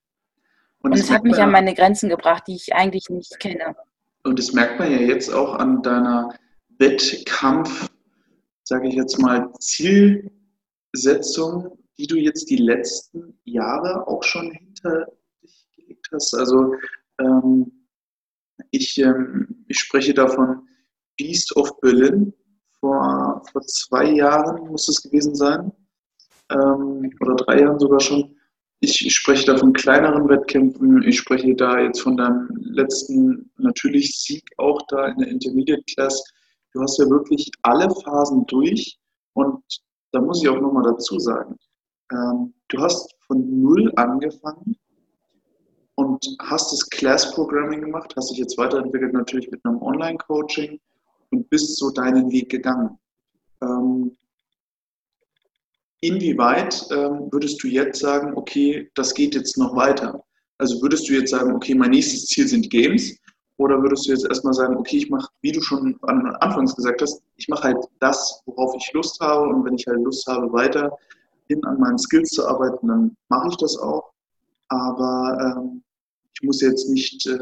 Und, 0.83 0.93
und 0.93 0.99
es 0.99 1.11
hat 1.11 1.25
mich 1.25 1.39
an 1.39 1.51
meine 1.51 1.75
Grenzen 1.75 2.09
gebracht, 2.09 2.45
die 2.47 2.55
ich 2.55 2.75
eigentlich 2.75 3.11
nicht 3.11 3.39
kenne. 3.39 3.77
Und 4.23 4.39
das 4.39 4.53
merkt 4.53 4.79
man 4.79 4.91
ja 4.91 4.99
jetzt 4.99 5.33
auch 5.33 5.55
an 5.55 5.83
deiner 5.83 6.35
Wettkampf, 6.79 7.89
sage 8.71 8.89
ich 8.89 8.95
jetzt 8.95 9.21
mal, 9.21 9.53
Zielsetzung, 9.59 10.31
die 11.99 12.07
du 12.07 12.15
jetzt 12.17 12.49
die 12.49 12.57
letzten 12.57 13.37
Jahre 13.45 14.07
auch 14.07 14.23
schon 14.23 14.53
hinter 14.53 15.07
dich 15.43 15.69
gelegt 15.75 16.07
hast. 16.13 16.35
Also 16.35 16.75
ähm, 17.19 17.89
ich, 18.71 18.97
ähm, 18.99 19.65
ich 19.67 19.81
spreche 19.81 20.15
davon 20.15 20.69
Beast 21.19 21.57
of 21.57 21.81
Berlin. 21.81 22.33
Vor, 22.79 23.43
vor 23.51 23.63
zwei 23.63 24.13
Jahren 24.13 24.69
muss 24.69 24.89
es 24.89 25.03
gewesen 25.03 25.35
sein. 25.35 25.73
Ähm, 26.51 27.13
oder 27.21 27.35
drei 27.35 27.63
Jahren 27.63 27.81
sogar 27.81 27.99
schon. 27.99 28.37
Ich, 28.79 29.13
spreche 29.13 29.47
da 29.47 29.57
von 29.59 29.73
kleineren 29.73 30.29
Wettkämpfen. 30.29 31.03
Ich 31.03 31.19
spreche 31.19 31.57
da 31.57 31.81
jetzt 31.81 32.03
von 32.03 32.17
deinem 32.17 32.49
letzten, 32.55 33.51
natürlich 33.59 34.17
Sieg 34.17 34.45
auch 34.59 34.81
da 34.89 35.09
in 35.09 35.19
der 35.19 35.29
Intermediate 35.29 35.83
Class 35.93 36.23
du 36.73 36.83
hast 36.83 36.99
ja 36.99 37.09
wirklich 37.09 37.51
alle 37.63 37.89
Phasen 37.91 38.47
durch 38.47 38.99
und 39.35 39.63
da 40.13 40.21
muss 40.21 40.43
ich 40.43 40.49
auch 40.49 40.61
nochmal 40.61 40.85
dazu 40.85 41.19
sagen, 41.19 41.57
ähm, 42.13 42.55
du 42.69 42.79
hast 42.79 43.15
von 43.27 43.63
null 43.63 43.93
angefangen 43.97 44.77
und 45.95 46.37
hast 46.41 46.73
das 46.73 46.89
Class 46.91 47.33
Programming 47.33 47.83
gemacht, 47.83 48.15
hast 48.17 48.31
dich 48.31 48.39
jetzt 48.39 48.59
weiterentwickelt 48.59 49.13
natürlich 49.13 49.51
mit 49.51 49.65
einem 49.65 49.81
Online-Coaching 49.83 50.81
und 51.31 51.51
bist 51.51 51.77
so 51.77 51.91
deinen 51.91 52.31
Weg 52.31 52.51
gegangen. 52.51 52.99
Ähm, 53.63 54.17
inwieweit 56.01 56.87
ähm, 56.91 57.29
würdest 57.31 57.63
du 57.63 57.69
jetzt 57.69 58.01
sagen, 58.01 58.33
okay, 58.37 58.91
das 58.95 59.15
geht 59.15 59.35
jetzt 59.35 59.59
noch 59.59 59.77
weiter? 59.77 60.25
Also 60.59 60.81
würdest 60.83 61.09
du 61.09 61.15
jetzt 61.15 61.31
sagen, 61.31 61.53
okay, 61.53 61.75
mein 61.75 61.91
nächstes 61.91 62.27
Ziel 62.27 62.49
sind 62.49 62.71
Games 62.71 63.17
oder 63.61 63.83
würdest 63.83 64.07
du 64.07 64.12
jetzt 64.12 64.25
erstmal 64.25 64.55
sagen, 64.55 64.75
okay, 64.75 64.96
ich 64.96 65.11
mache, 65.11 65.31
wie 65.42 65.53
du 65.53 65.61
schon 65.61 65.99
anfangs 66.03 66.75
gesagt 66.75 67.03
hast, 67.03 67.23
ich 67.37 67.46
mache 67.49 67.64
halt 67.64 67.77
das, 67.99 68.40
worauf 68.46 68.75
ich 68.75 68.90
Lust 68.94 69.20
habe 69.20 69.55
und 69.55 69.66
wenn 69.66 69.75
ich 69.75 69.87
halt 69.87 70.03
Lust 70.03 70.27
habe, 70.27 70.51
weiter 70.51 70.96
hin 71.46 71.62
an 71.66 71.79
meinen 71.79 71.99
Skills 71.99 72.31
zu 72.31 72.46
arbeiten, 72.49 72.88
dann 72.88 73.14
mache 73.29 73.49
ich 73.51 73.57
das 73.59 73.77
auch. 73.77 74.14
Aber 74.68 75.59
ähm, 75.59 75.83
ich 76.33 76.42
muss 76.42 76.62
jetzt 76.62 76.88
nicht 76.88 77.27
äh, 77.27 77.38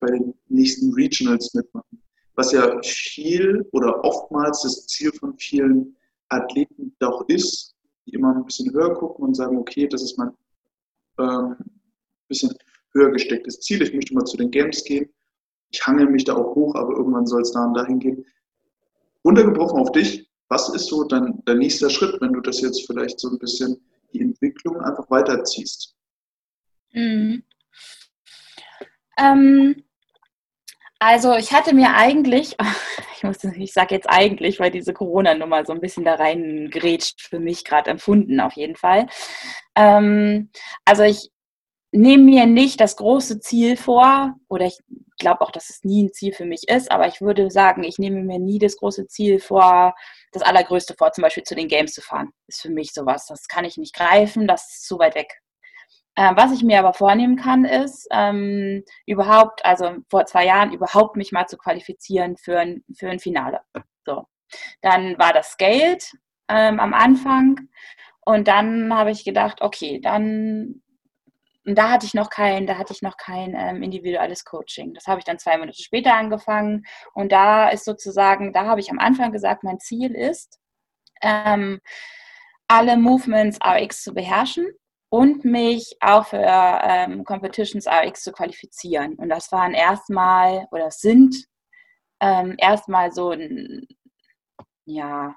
bei 0.00 0.08
den 0.08 0.34
nächsten 0.48 0.92
Regionals 0.94 1.54
mitmachen. 1.54 2.02
Was 2.34 2.50
ja 2.50 2.80
viel 2.82 3.64
oder 3.70 4.02
oftmals 4.04 4.62
das 4.62 4.88
Ziel 4.88 5.12
von 5.12 5.38
vielen 5.38 5.94
Athleten 6.28 6.92
doch 6.98 7.24
ist, 7.28 7.76
die 8.06 8.14
immer 8.14 8.34
ein 8.34 8.44
bisschen 8.44 8.72
höher 8.72 8.94
gucken 8.94 9.26
und 9.26 9.36
sagen, 9.36 9.56
okay, 9.58 9.86
das 9.86 10.02
ist 10.02 10.18
mein 10.18 10.32
ähm, 11.20 11.54
bisschen 12.26 12.52
höher 12.94 13.12
gestecktes 13.12 13.60
Ziel, 13.60 13.80
ich 13.80 13.94
möchte 13.94 14.12
mal 14.12 14.24
zu 14.24 14.36
den 14.36 14.50
Games 14.50 14.82
gehen 14.82 15.08
ich 15.72 15.86
hangel 15.86 16.08
mich 16.08 16.24
da 16.24 16.36
auch 16.36 16.54
hoch, 16.54 16.74
aber 16.74 16.92
irgendwann 16.92 17.26
soll 17.26 17.42
es 17.42 17.52
da 17.52 17.64
und 17.64 17.74
dahin 17.74 17.98
gehen. 17.98 18.24
Untergebrochen 19.22 19.80
auf 19.80 19.92
dich, 19.92 20.28
was 20.48 20.68
ist 20.68 20.86
so 20.86 21.04
dein, 21.04 21.42
dein 21.46 21.58
nächster 21.58 21.88
Schritt, 21.88 22.20
wenn 22.20 22.32
du 22.32 22.40
das 22.40 22.60
jetzt 22.60 22.86
vielleicht 22.86 23.18
so 23.18 23.30
ein 23.30 23.38
bisschen 23.38 23.80
die 24.12 24.20
Entwicklung 24.20 24.80
einfach 24.80 25.10
weiterziehst? 25.10 25.96
Mhm. 26.92 27.42
Ähm, 29.18 29.84
also 30.98 31.34
ich 31.34 31.52
hatte 31.52 31.74
mir 31.74 31.94
eigentlich, 31.94 32.56
ich 33.22 33.44
ich 33.56 33.72
sage 33.72 33.94
jetzt 33.94 34.08
eigentlich, 34.08 34.60
weil 34.60 34.70
diese 34.70 34.92
Corona-Nummer 34.92 35.64
so 35.64 35.72
ein 35.72 35.80
bisschen 35.80 36.04
da 36.04 36.14
rein 36.14 36.68
grätscht 36.70 37.22
für 37.22 37.40
mich 37.40 37.64
gerade 37.64 37.90
empfunden 37.90 38.38
auf 38.40 38.52
jeden 38.52 38.76
Fall. 38.76 39.08
Ähm, 39.74 40.50
also 40.84 41.02
ich 41.02 41.31
nehme 41.92 42.24
mir 42.24 42.46
nicht 42.46 42.80
das 42.80 42.96
große 42.96 43.40
Ziel 43.40 43.76
vor, 43.76 44.34
oder 44.48 44.66
ich 44.66 44.78
glaube 45.18 45.42
auch, 45.42 45.50
dass 45.50 45.70
es 45.70 45.84
nie 45.84 46.04
ein 46.04 46.12
Ziel 46.12 46.32
für 46.32 46.46
mich 46.46 46.68
ist, 46.68 46.90
aber 46.90 47.06
ich 47.06 47.20
würde 47.20 47.50
sagen, 47.50 47.84
ich 47.84 47.98
nehme 47.98 48.22
mir 48.22 48.38
nie 48.38 48.58
das 48.58 48.76
große 48.76 49.06
Ziel 49.06 49.38
vor, 49.38 49.94
das 50.32 50.42
Allergrößte 50.42 50.94
vor, 50.98 51.12
zum 51.12 51.22
Beispiel 51.22 51.44
zu 51.44 51.54
den 51.54 51.68
Games 51.68 51.92
zu 51.92 52.00
fahren. 52.00 52.30
Ist 52.48 52.62
für 52.62 52.70
mich 52.70 52.92
sowas. 52.92 53.26
Das 53.26 53.46
kann 53.46 53.64
ich 53.64 53.76
nicht 53.76 53.94
greifen, 53.94 54.48
das 54.48 54.72
ist 54.72 54.88
zu 54.88 54.98
weit 54.98 55.14
weg. 55.14 55.40
Ähm, 56.16 56.34
was 56.36 56.52
ich 56.52 56.62
mir 56.62 56.78
aber 56.78 56.92
vornehmen 56.92 57.36
kann, 57.36 57.64
ist 57.64 58.06
ähm, 58.10 58.84
überhaupt, 59.06 59.64
also 59.64 59.96
vor 60.10 60.26
zwei 60.26 60.44
Jahren 60.44 60.72
überhaupt 60.72 61.16
mich 61.16 61.32
mal 61.32 61.46
zu 61.46 61.56
qualifizieren 61.56 62.36
für 62.36 62.58
ein, 62.58 62.84
für 62.94 63.08
ein 63.08 63.18
Finale. 63.18 63.60
So. 64.04 64.24
Dann 64.82 65.18
war 65.18 65.32
das 65.32 65.56
Geld 65.56 66.12
ähm, 66.48 66.80
am 66.80 66.92
Anfang 66.92 67.68
und 68.24 68.48
dann 68.48 68.94
habe 68.94 69.10
ich 69.10 69.24
gedacht, 69.24 69.62
okay, 69.62 70.00
dann 70.00 70.81
und 71.64 71.76
da 71.78 71.90
hatte 71.90 72.06
ich 72.06 72.14
noch 72.14 72.28
kein, 72.28 72.66
da 72.66 72.76
hatte 72.76 72.92
ich 72.92 73.02
noch 73.02 73.16
kein 73.16 73.54
ähm, 73.56 73.82
individuelles 73.82 74.44
Coaching. 74.44 74.94
Das 74.94 75.06
habe 75.06 75.20
ich 75.20 75.24
dann 75.24 75.38
zwei 75.38 75.56
Monate 75.56 75.80
später 75.80 76.14
angefangen. 76.14 76.84
Und 77.14 77.30
da 77.30 77.68
ist 77.68 77.84
sozusagen, 77.84 78.52
da 78.52 78.66
habe 78.66 78.80
ich 78.80 78.90
am 78.90 78.98
Anfang 78.98 79.30
gesagt, 79.30 79.62
mein 79.62 79.78
Ziel 79.78 80.14
ist, 80.14 80.58
ähm, 81.22 81.80
alle 82.66 82.96
Movements 82.96 83.58
RX 83.64 84.02
zu 84.02 84.12
beherrschen 84.12 84.66
und 85.08 85.44
mich 85.44 85.96
auch 86.00 86.26
für 86.26 86.42
ähm, 86.42 87.24
Competitions 87.24 87.86
RX 87.86 88.22
zu 88.22 88.32
qualifizieren. 88.32 89.14
Und 89.14 89.28
das 89.28 89.52
waren 89.52 89.74
erstmal 89.74 90.66
oder 90.72 90.90
sind 90.90 91.46
ähm, 92.20 92.56
erstmal 92.58 93.12
so 93.12 93.30
ein, 93.30 93.86
ja, 94.84 95.36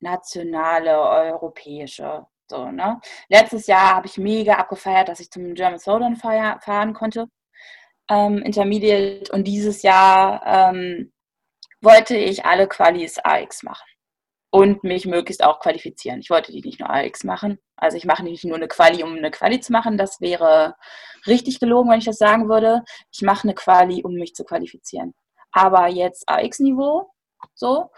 nationale, 0.00 0.98
europäische 1.00 2.26
so, 2.54 2.70
ne? 2.70 3.00
Letztes 3.28 3.66
Jahr 3.66 3.96
habe 3.96 4.06
ich 4.06 4.18
mega 4.18 4.54
abgefeiert, 4.54 5.08
dass 5.08 5.20
ich 5.20 5.30
zum 5.30 5.54
German 5.54 5.78
Southern 5.78 6.16
fahren 6.16 6.94
konnte, 6.94 7.26
ähm, 8.10 8.38
Intermediate. 8.38 9.32
Und 9.32 9.44
dieses 9.44 9.82
Jahr 9.82 10.42
ähm, 10.46 11.12
wollte 11.80 12.16
ich 12.16 12.44
alle 12.44 12.68
Qualis 12.68 13.18
AX 13.18 13.62
machen 13.62 13.86
und 14.50 14.84
mich 14.84 15.06
möglichst 15.06 15.42
auch 15.44 15.60
qualifizieren. 15.60 16.20
Ich 16.20 16.30
wollte 16.30 16.52
die 16.52 16.60
nicht 16.60 16.80
nur 16.80 16.90
AX 16.90 17.24
machen. 17.24 17.58
Also 17.76 17.96
ich 17.96 18.04
mache 18.04 18.22
nicht 18.22 18.44
nur 18.44 18.56
eine 18.56 18.68
Quali, 18.68 19.02
um 19.02 19.16
eine 19.16 19.30
Quali 19.30 19.60
zu 19.60 19.72
machen. 19.72 19.98
Das 19.98 20.20
wäre 20.20 20.76
richtig 21.26 21.60
gelogen, 21.60 21.90
wenn 21.90 21.98
ich 21.98 22.04
das 22.04 22.18
sagen 22.18 22.48
würde. 22.48 22.84
Ich 23.12 23.22
mache 23.22 23.44
eine 23.44 23.54
Quali, 23.54 24.02
um 24.04 24.14
mich 24.14 24.34
zu 24.34 24.44
qualifizieren. 24.44 25.14
Aber 25.52 25.88
jetzt 25.88 26.28
AX-Niveau, 26.28 27.10
so. 27.54 27.90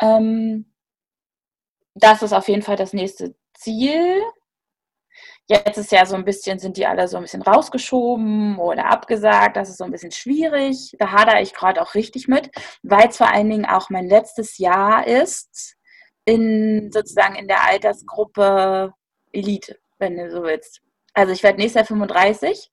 Ähm, 0.00 0.72
das 1.94 2.22
ist 2.22 2.32
auf 2.32 2.48
jeden 2.48 2.62
Fall 2.62 2.76
das 2.76 2.92
nächste 2.92 3.34
Ziel. 3.58 4.22
Jetzt 5.46 5.78
ist 5.78 5.92
ja 5.92 6.04
so 6.04 6.14
ein 6.14 6.24
bisschen, 6.24 6.58
sind 6.58 6.76
die 6.76 6.86
alle 6.86 7.08
so 7.08 7.16
ein 7.16 7.22
bisschen 7.22 7.42
rausgeschoben 7.42 8.58
oder 8.58 8.86
abgesagt. 8.86 9.56
Das 9.56 9.70
ist 9.70 9.78
so 9.78 9.84
ein 9.84 9.90
bisschen 9.90 10.12
schwierig. 10.12 10.94
Da 10.98 11.10
hadere 11.10 11.40
ich 11.40 11.54
gerade 11.54 11.80
auch 11.82 11.94
richtig 11.94 12.28
mit, 12.28 12.50
weil 12.82 13.08
es 13.08 13.16
vor 13.16 13.32
allen 13.32 13.48
Dingen 13.48 13.64
auch 13.64 13.88
mein 13.90 14.08
letztes 14.08 14.58
Jahr 14.58 15.06
ist 15.06 15.76
in 16.26 16.90
sozusagen 16.92 17.36
in 17.36 17.48
der 17.48 17.64
Altersgruppe 17.64 18.92
Elite, 19.32 19.78
wenn 19.98 20.18
du 20.18 20.30
so 20.30 20.42
willst. 20.42 20.82
Also 21.14 21.32
ich 21.32 21.42
werde 21.42 21.58
nächstes 21.58 21.80
Jahr 21.80 21.86
35, 21.86 22.70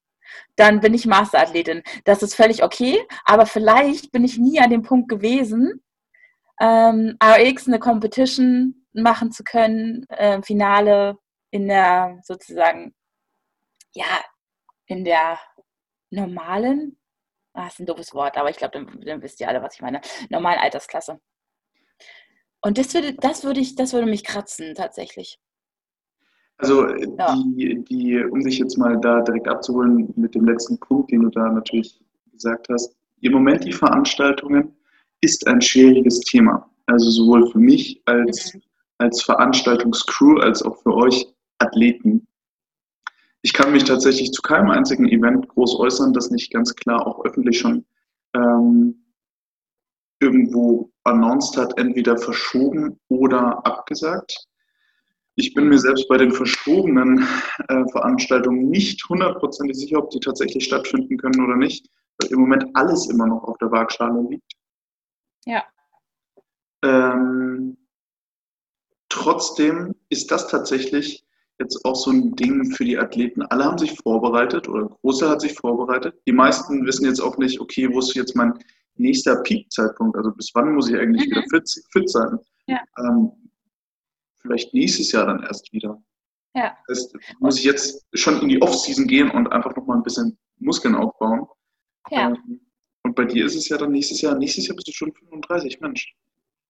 dann 0.58 0.82
bin 0.82 0.94
ich 0.94 1.06
Masterathletin. 1.06 1.82
Das 2.04 2.22
ist 2.22 2.36
völlig 2.36 2.64
okay, 2.64 3.00
aber 3.24 3.46
vielleicht 3.46 4.12
bin 4.12 4.26
ich 4.26 4.38
nie 4.38 4.60
an 4.60 4.70
dem 4.70 4.82
Punkt 4.82 5.08
gewesen, 5.08 5.82
ähm, 6.60 7.18
RX 7.24 7.68
eine 7.68 7.80
Competition 7.80 8.86
machen 8.94 9.32
zu 9.32 9.44
können, 9.44 10.06
äh, 10.10 10.42
Finale 10.42 11.18
in 11.52 11.68
der 11.68 12.20
sozusagen, 12.24 12.94
ja, 13.94 14.24
in 14.88 15.04
der 15.04 15.40
normalen, 16.10 16.98
ah, 17.54 17.68
ist 17.68 17.80
ein 17.80 17.86
doofes 17.86 18.14
Wort, 18.14 18.38
aber 18.38 18.50
ich 18.50 18.58
glaube, 18.58 18.74
dann, 18.74 19.02
dann, 19.06 19.22
wisst 19.22 19.40
ihr 19.40 19.48
alle, 19.48 19.62
was 19.62 19.76
ich 19.76 19.82
meine, 19.82 20.02
normalen 20.30 20.60
Altersklasse. 20.60 21.20
Und 22.62 22.78
das 22.78 22.94
würde, 22.94 23.14
das 23.14 23.44
würde 23.44 23.60
ich, 23.60 23.76
das 23.76 23.94
würde 23.94 24.08
mich 24.08 24.24
kratzen, 24.24 24.74
tatsächlich. 24.76 25.40
Also 26.58 26.88
ja. 26.88 27.36
die, 27.56 27.84
die, 27.84 28.24
um 28.24 28.42
sich 28.42 28.60
jetzt 28.60 28.78
mal 28.78 28.98
da 29.00 29.22
direkt 29.22 29.48
abzuholen 29.48 30.14
mit 30.16 30.36
dem 30.36 30.46
letzten 30.46 30.80
Punkt, 30.80 31.12
den 31.12 31.24
du 31.24 31.30
da 31.30 31.50
natürlich 31.52 32.02
gesagt 32.32 32.68
hast, 32.70 32.96
im 33.22 33.34
Moment 33.34 33.64
die 33.66 33.74
Veranstaltungen 33.74 34.75
ist 35.22 35.48
ein 35.48 35.62
schwieriges 35.62 36.20
Thema. 36.22 36.70
Also 36.88 37.10
sowohl 37.10 37.52
für 37.52 37.60
mich 37.60 38.02
als 38.06 38.54
mhm 38.54 38.62
als 38.98 39.24
Veranstaltungscrew 39.24 40.38
als 40.40 40.62
auch 40.62 40.82
für 40.82 40.94
euch 40.94 41.28
Athleten. 41.60 42.28
Ich 43.42 43.54
kann 43.54 43.72
mich 43.72 43.84
tatsächlich 43.84 44.32
zu 44.32 44.42
keinem 44.42 44.70
einzigen 44.72 45.08
Event 45.08 45.48
groß 45.50 45.80
äußern, 45.80 46.14
das 46.14 46.32
nicht 46.32 46.52
ganz 46.52 46.76
klar 46.76 47.06
auch 47.06 47.24
öffentlich 47.26 47.60
schon 47.60 47.86
ähm, 48.36 49.06
irgendwo 50.20 50.92
announced 51.04 51.56
hat, 51.58 51.78
entweder 51.78 52.18
verschoben 52.18 53.00
oder 53.10 53.66
abgesagt. 53.66 54.48
Ich 55.36 55.54
bin 55.54 55.68
mir 55.68 55.78
selbst 55.78 56.08
bei 56.08 56.18
den 56.18 56.32
verschobenen 56.32 57.28
äh, 57.68 57.84
Veranstaltungen 57.92 58.70
nicht 58.70 59.08
hundertprozentig 59.08 59.78
sicher, 59.78 60.00
ob 60.00 60.10
die 60.10 60.20
tatsächlich 60.20 60.64
stattfinden 60.64 61.18
können 61.18 61.44
oder 61.44 61.58
nicht, 61.58 61.88
weil 62.18 62.32
im 62.32 62.40
Moment 62.40 62.66
alles 62.74 63.10
immer 63.10 63.28
noch 63.28 63.44
auf 63.44 63.58
der 63.58 63.70
Waagschale 63.72 64.26
liegt. 64.30 64.54
Ja. 65.46 65.64
Ähm, 66.84 67.78
Trotzdem 69.16 69.96
ist 70.10 70.30
das 70.30 70.50
tatsächlich 70.50 71.26
jetzt 71.58 71.86
auch 71.86 71.96
so 71.96 72.12
ein 72.12 72.36
Ding 72.36 72.70
für 72.72 72.84
die 72.84 72.98
Athleten. 72.98 73.44
Alle 73.44 73.64
haben 73.64 73.78
sich 73.78 73.98
vorbereitet 73.98 74.68
oder 74.68 74.90
Großteil 74.90 75.30
hat 75.30 75.40
sich 75.40 75.54
vorbereitet. 75.54 76.22
Die 76.28 76.34
meisten 76.34 76.86
wissen 76.86 77.06
jetzt 77.06 77.22
auch 77.22 77.38
nicht, 77.38 77.62
okay, 77.62 77.88
wo 77.92 78.00
ist 78.00 78.14
jetzt 78.14 78.36
mein 78.36 78.54
nächster 78.98 79.38
Peak-Zeitpunkt? 79.38 80.18
Also 80.18 80.32
bis 80.32 80.52
wann 80.54 80.76
muss 80.76 80.90
ich 80.90 80.98
eigentlich 80.98 81.28
mhm. 81.28 81.32
wieder 81.32 81.44
fit, 81.50 81.70
fit 81.94 82.10
sein? 82.10 82.38
Ja. 82.68 82.82
Ähm, 83.00 83.32
vielleicht 84.42 84.74
nächstes 84.74 85.14
Jahr 85.14 85.28
dann 85.28 85.44
erst 85.44 85.72
wieder. 85.72 85.98
Ja. 86.54 86.78
Das 86.88 87.14
muss 87.40 87.58
ich 87.58 87.64
jetzt 87.64 88.06
schon 88.16 88.42
in 88.42 88.50
die 88.50 88.62
Off-Season 88.62 89.08
gehen 89.08 89.32
und 89.32 89.50
einfach 89.52 89.74
nochmal 89.78 89.96
ein 89.96 90.04
bisschen 90.04 90.38
Muskeln 90.60 90.96
aufbauen. 90.96 91.48
Ja. 92.12 92.32
Ähm, 92.32 92.60
und 93.16 93.28
bei 93.28 93.34
dir 93.34 93.46
ist 93.46 93.56
es 93.56 93.70
ja 93.70 93.78
dann 93.78 93.92
nächstes 93.92 94.22
Jahr, 94.22 94.36
nächstes 94.36 94.68
Jahr 94.68 94.76
bist 94.76 94.88
du 94.88 94.92
schon 94.92 95.14
35, 95.14 95.80
Mensch. 95.80 96.14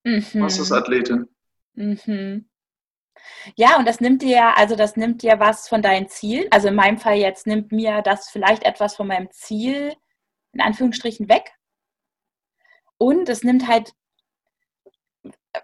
Mhm. 0.04 0.24
Was 0.36 0.60
ist 0.60 0.72
Athletin? 0.72 1.28
Mhm. 1.74 2.48
Ja, 3.56 3.78
und 3.78 3.88
das 3.88 4.00
nimmt 4.00 4.22
dir, 4.22 4.56
also 4.58 4.76
das 4.76 4.96
nimmt 4.96 5.24
dir 5.24 5.40
was 5.40 5.68
von 5.68 5.82
deinem 5.82 6.08
Ziel. 6.08 6.48
Also 6.52 6.68
in 6.68 6.76
meinem 6.76 7.00
Fall 7.00 7.16
jetzt 7.16 7.48
nimmt 7.48 7.72
mir 7.72 8.02
das 8.02 8.30
vielleicht 8.30 8.64
etwas 8.64 8.96
von 8.96 9.08
meinem 9.08 9.32
Ziel 9.32 9.94
in 10.54 10.62
Anführungsstrichen 10.62 11.28
weg. 11.30 11.52
Und 12.98 13.28
es 13.28 13.44
nimmt 13.44 13.68
halt, 13.68 13.94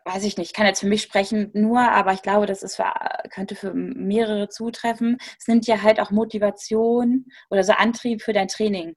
weiß 0.05 0.23
ich 0.23 0.37
nicht, 0.37 0.49
ich 0.49 0.53
kann 0.53 0.65
jetzt 0.65 0.79
für 0.79 0.87
mich 0.87 1.03
sprechen 1.03 1.51
nur, 1.53 1.79
aber 1.79 2.13
ich 2.13 2.23
glaube, 2.23 2.47
das 2.47 2.63
ist 2.63 2.75
für, 2.75 2.91
könnte 3.29 3.55
für 3.55 3.73
mehrere 3.73 4.49
zutreffen. 4.49 5.17
Es 5.39 5.47
nimmt 5.47 5.67
dir 5.67 5.83
halt 5.83 5.99
auch 5.99 6.09
Motivation 6.09 7.27
oder 7.51 7.63
so 7.63 7.73
Antrieb 7.73 8.23
für 8.23 8.33
dein 8.33 8.47
Training. 8.47 8.95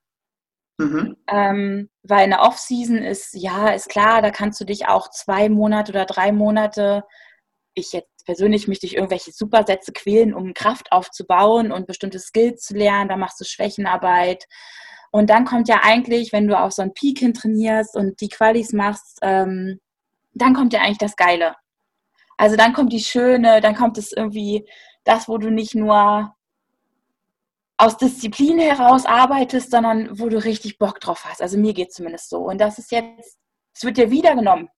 Mhm. 0.79 1.17
Ähm, 1.29 1.89
weil 2.03 2.25
eine 2.25 2.41
Off-Season 2.41 2.99
ist, 2.99 3.35
ja, 3.35 3.69
ist 3.69 3.89
klar, 3.89 4.23
da 4.23 4.31
kannst 4.31 4.61
du 4.61 4.65
dich 4.65 4.89
auch 4.89 5.09
zwei 5.11 5.49
Monate 5.49 5.93
oder 5.93 6.05
drei 6.05 6.33
Monate, 6.33 7.05
ich 7.75 7.93
jetzt 7.93 8.25
persönlich 8.25 8.69
mich 8.69 8.81
durch 8.81 8.95
irgendwelche 8.95 9.33
Supersätze 9.33 9.93
quälen, 9.93 10.35
um 10.35 10.55
Kraft 10.55 10.93
aufzubauen 10.93 11.73
und 11.73 11.87
bestimmte 11.87 12.19
Skills 12.19 12.63
zu 12.65 12.75
lernen, 12.75 13.09
da 13.09 13.17
machst 13.17 13.41
du 13.41 13.45
Schwächenarbeit. 13.45 14.47
Und 15.11 15.31
dann 15.31 15.45
kommt 15.45 15.69
ja 15.69 15.81
eigentlich, 15.83 16.33
wenn 16.33 16.49
du 16.49 16.59
auf 16.59 16.73
so 16.73 16.83
einen 16.83 16.95
Peak 16.95 17.21
hin 17.21 17.35
trainierst 17.35 17.97
und 17.97 18.21
die 18.21 18.29
Qualis 18.29 18.73
machst, 18.73 19.19
ähm, 19.23 19.81
dann 20.33 20.55
kommt 20.55 20.73
ja 20.73 20.81
eigentlich 20.81 20.99
das 20.99 21.17
Geile. 21.17 21.55
Also 22.37 22.57
dann 22.57 22.73
kommt 22.73 22.93
die 22.93 23.01
Schöne, 23.01 23.61
dann 23.61 23.77
kommt 23.77 23.99
es 23.99 24.13
irgendwie 24.13 24.69
das, 25.05 25.29
wo 25.29 25.39
du 25.39 25.51
nicht 25.51 25.75
nur 25.75 26.34
aus 27.77 27.97
Disziplin 27.97 28.59
heraus 28.59 29.05
arbeitest, 29.05 29.71
sondern 29.71 30.19
wo 30.19 30.29
du 30.29 30.43
richtig 30.43 30.79
Bock 30.79 31.01
drauf 31.01 31.25
hast. 31.25 31.43
Also 31.43 31.59
mir 31.59 31.75
geht 31.75 31.89
es 31.89 31.95
zumindest 31.95 32.31
so. 32.31 32.39
Und 32.39 32.59
das 32.61 32.79
ist 32.79 32.93
jetzt, 32.93 33.39
es 33.75 33.85
wird 33.85 33.97
dir 33.97 34.11
wiedergenommen, 34.11 34.69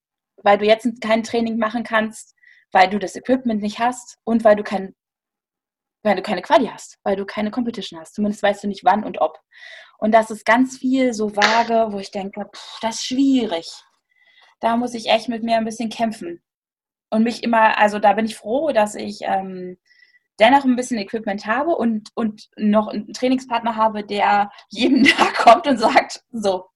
weil 0.43 0.59
du 0.59 0.65
jetzt 0.65 0.89
kein 1.01 1.23
Training 1.23 1.59
machen 1.59 1.85
kannst, 1.85 2.35
weil 2.73 2.89
du 2.89 2.99
das 2.99 3.17
Equipment 3.17 3.63
nicht 3.63 3.79
hast 3.79 4.19
und 4.25 4.45
weil 4.45 4.57
du 4.57 4.63
kein, 4.63 4.95
weil 6.03 6.17
du 6.17 6.23
keine 6.23 6.43
Quali 6.43 6.67
hast, 6.67 6.99
weil 7.03 7.17
du 7.17 7.27
keine 7.27 7.51
Competition 7.51 8.01
hast. 8.01 8.15
Zumindest 8.15 8.43
weißt 8.43 8.65
du 8.65 8.69
nicht 8.69 8.85
wann 8.85 9.05
und 9.05 9.21
ob. 9.21 9.39
Und 9.99 10.13
das 10.13 10.31
ist 10.31 10.45
ganz 10.45 10.79
viel 10.79 11.13
so 11.13 11.37
vage, 11.37 11.93
wo 11.93 11.99
ich 11.99 12.11
denke, 12.11 12.49
pff, 12.55 12.79
das 12.81 12.97
ist 12.97 13.07
schwierig. 13.07 13.71
Da 14.61 14.77
muss 14.77 14.95
ich 14.95 15.09
echt 15.09 15.29
mit 15.29 15.43
mir 15.43 15.57
ein 15.57 15.65
bisschen 15.65 15.91
kämpfen. 15.91 16.43
Und 17.11 17.23
mich 17.23 17.43
immer, 17.43 17.79
also 17.79 17.99
da 17.99 18.15
bin 18.15 18.27
ich 18.27 18.37
froh, 18.37 18.73
dass 18.73 18.95
ich 18.95 19.21
ähm, 19.23 19.79
dennoch 20.39 20.65
ein 20.65 20.77
bisschen 20.77 20.99
Equipment 20.99 21.47
habe 21.47 21.77
und, 21.77 22.11
und 22.15 22.49
noch 22.57 22.89
einen 22.89 23.13
Trainingspartner 23.13 23.77
habe, 23.77 24.05
der 24.05 24.51
jeden 24.69 25.05
Tag 25.05 25.35
kommt 25.35 25.67
und 25.67 25.79
sagt, 25.79 26.23
so, 26.31 26.67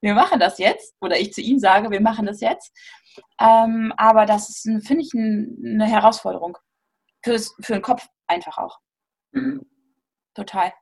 wir 0.00 0.14
machen 0.14 0.40
das 0.40 0.58
jetzt. 0.58 0.94
Oder 1.00 1.18
ich 1.18 1.32
zu 1.32 1.40
ihm 1.40 1.58
sage, 1.58 1.90
wir 1.90 2.00
machen 2.00 2.26
das 2.26 2.40
jetzt. 2.40 2.72
Ähm, 3.40 3.92
aber 3.96 4.26
das 4.26 4.48
ist, 4.48 4.86
finde 4.86 5.02
ich, 5.02 5.12
eine 5.14 5.86
Herausforderung. 5.86 6.58
Für's, 7.24 7.54
für 7.60 7.74
den 7.74 7.82
Kopf 7.82 8.06
einfach 8.26 8.58
auch. 8.58 8.78
Mhm. 9.32 9.64
Total. 10.34 10.72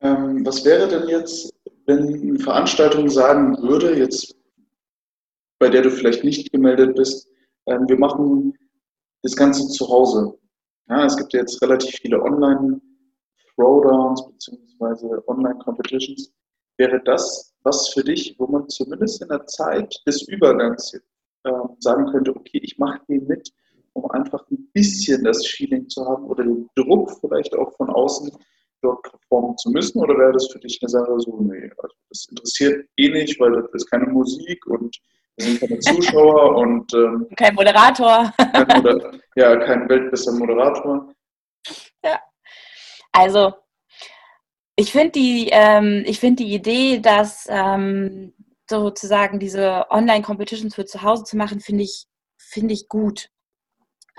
Ähm, 0.00 0.44
was 0.44 0.64
wäre 0.64 0.86
denn 0.88 1.08
jetzt, 1.08 1.52
wenn 1.86 2.08
eine 2.08 2.38
Veranstaltung 2.38 3.08
sagen 3.08 3.56
würde, 3.62 3.96
jetzt 3.96 4.34
bei 5.58 5.68
der 5.68 5.82
du 5.82 5.90
vielleicht 5.90 6.24
nicht 6.24 6.52
gemeldet 6.52 6.94
bist, 6.94 7.28
ähm, 7.66 7.88
wir 7.88 7.98
machen 7.98 8.54
das 9.22 9.34
Ganze 9.34 9.66
zu 9.68 9.88
Hause. 9.88 10.38
Ja, 10.88 11.06
es 11.06 11.16
gibt 11.16 11.32
jetzt 11.32 11.62
relativ 11.62 11.96
viele 11.96 12.22
Online-Throwdowns 12.22 14.26
bzw. 14.26 15.22
Online-Competitions. 15.26 16.32
Wäre 16.76 17.00
das 17.04 17.54
was 17.62 17.88
für 17.88 18.04
dich, 18.04 18.34
wo 18.38 18.46
man 18.46 18.68
zumindest 18.68 19.22
in 19.22 19.28
der 19.28 19.46
Zeit 19.46 19.94
des 20.06 20.28
Übergangs 20.28 20.92
äh, 20.92 21.00
sagen 21.78 22.10
könnte, 22.10 22.36
okay, 22.36 22.60
ich 22.62 22.76
mache 22.78 23.00
den 23.08 23.26
mit, 23.26 23.50
um 23.94 24.10
einfach 24.10 24.44
ein 24.50 24.68
bisschen 24.72 25.24
das 25.24 25.46
Feeling 25.46 25.88
zu 25.88 26.04
haben 26.04 26.24
oder 26.24 26.44
den 26.44 26.68
Druck 26.74 27.10
vielleicht 27.20 27.54
auch 27.54 27.74
von 27.76 27.88
außen, 27.88 28.30
dort 28.82 29.02
performen 29.02 29.56
zu 29.56 29.70
müssen? 29.70 30.00
Oder 30.00 30.18
wäre 30.18 30.32
das 30.32 30.48
für 30.48 30.58
dich 30.58 30.78
eine 30.82 30.90
Sache 30.90 31.18
so, 31.18 31.40
nee, 31.40 31.70
also 31.78 31.94
das 32.10 32.26
interessiert 32.28 32.86
eh 32.96 33.08
nicht, 33.08 33.40
weil 33.40 33.52
das 33.52 33.70
ist 33.72 33.90
keine 33.90 34.06
Musik 34.06 34.66
und 34.66 35.00
sind 35.36 35.60
keine 35.60 35.78
Zuschauer 35.78 36.56
und 36.56 36.92
ähm, 36.94 37.28
kein 37.36 37.54
Moderator. 37.54 38.32
Kein 38.36 38.82
Moder 38.82 39.12
ja, 39.36 39.56
kein 39.56 39.88
weltbester 39.88 40.32
Moderator. 40.32 41.12
Ja. 42.04 42.20
Also 43.12 43.54
ich 44.76 44.92
finde 44.92 45.12
die, 45.12 45.48
ähm, 45.52 46.04
find 46.14 46.40
die 46.40 46.52
Idee, 46.52 46.98
dass 46.98 47.46
ähm, 47.48 48.34
sozusagen 48.68 49.38
diese 49.38 49.86
Online-Competitions 49.90 50.74
für 50.74 50.84
zu 50.84 51.02
Hause 51.02 51.24
zu 51.24 51.36
machen, 51.36 51.60
finde 51.60 51.84
ich, 51.84 52.06
find 52.38 52.72
ich 52.72 52.88
gut. 52.88 53.30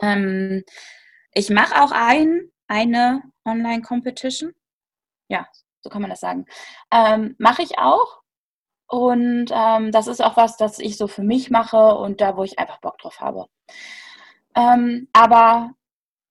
Ähm, 0.02 0.64
ich 1.34 1.50
mache 1.50 1.82
auch 1.82 1.92
ein, 1.92 2.52
eine 2.68 3.24
Online-Competition. 3.46 4.54
Ja, 5.30 5.48
so 5.82 5.90
kann 5.90 6.02
man 6.02 6.10
das 6.10 6.20
sagen. 6.20 6.46
Ähm, 6.92 7.36
mache 7.38 7.62
ich 7.62 7.78
auch. 7.78 8.22
Und 8.88 9.48
ähm, 9.52 9.92
das 9.92 10.08
ist 10.08 10.22
auch 10.22 10.38
was, 10.38 10.58
das 10.58 10.80
ich 10.80 10.98
so 10.98 11.08
für 11.08 11.24
mich 11.24 11.50
mache 11.50 11.96
und 11.96 12.22
da, 12.22 12.38
wo 12.38 12.44
ich 12.44 12.60
einfach 12.60 12.80
Bock 12.82 12.98
drauf 13.00 13.20
habe. 13.20 13.48
Ähm, 14.56 15.08
aber 15.14 15.72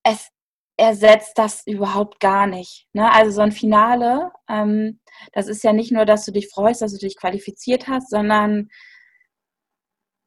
es 0.05 0.31
ersetzt 0.77 1.39
das 1.39 1.67
überhaupt 1.67 2.21
gar 2.21 2.47
nicht. 2.47 2.89
Ne? 2.93 3.13
Also 3.13 3.33
so 3.33 3.41
ein 3.43 3.53
Finale, 3.53 4.33
ähm, 4.49 5.01
das 5.33 5.49
ist 5.49 5.63
ja 5.63 5.73
nicht 5.73 5.93
nur, 5.93 6.05
dass 6.05 6.25
du 6.25 6.33
dich 6.33 6.49
freust, 6.49 6.83
dass 6.83 6.93
du 6.93 6.99
dich 6.99 7.17
qualifiziert 7.17 7.87
hast, 7.89 8.11
sondern 8.11 8.69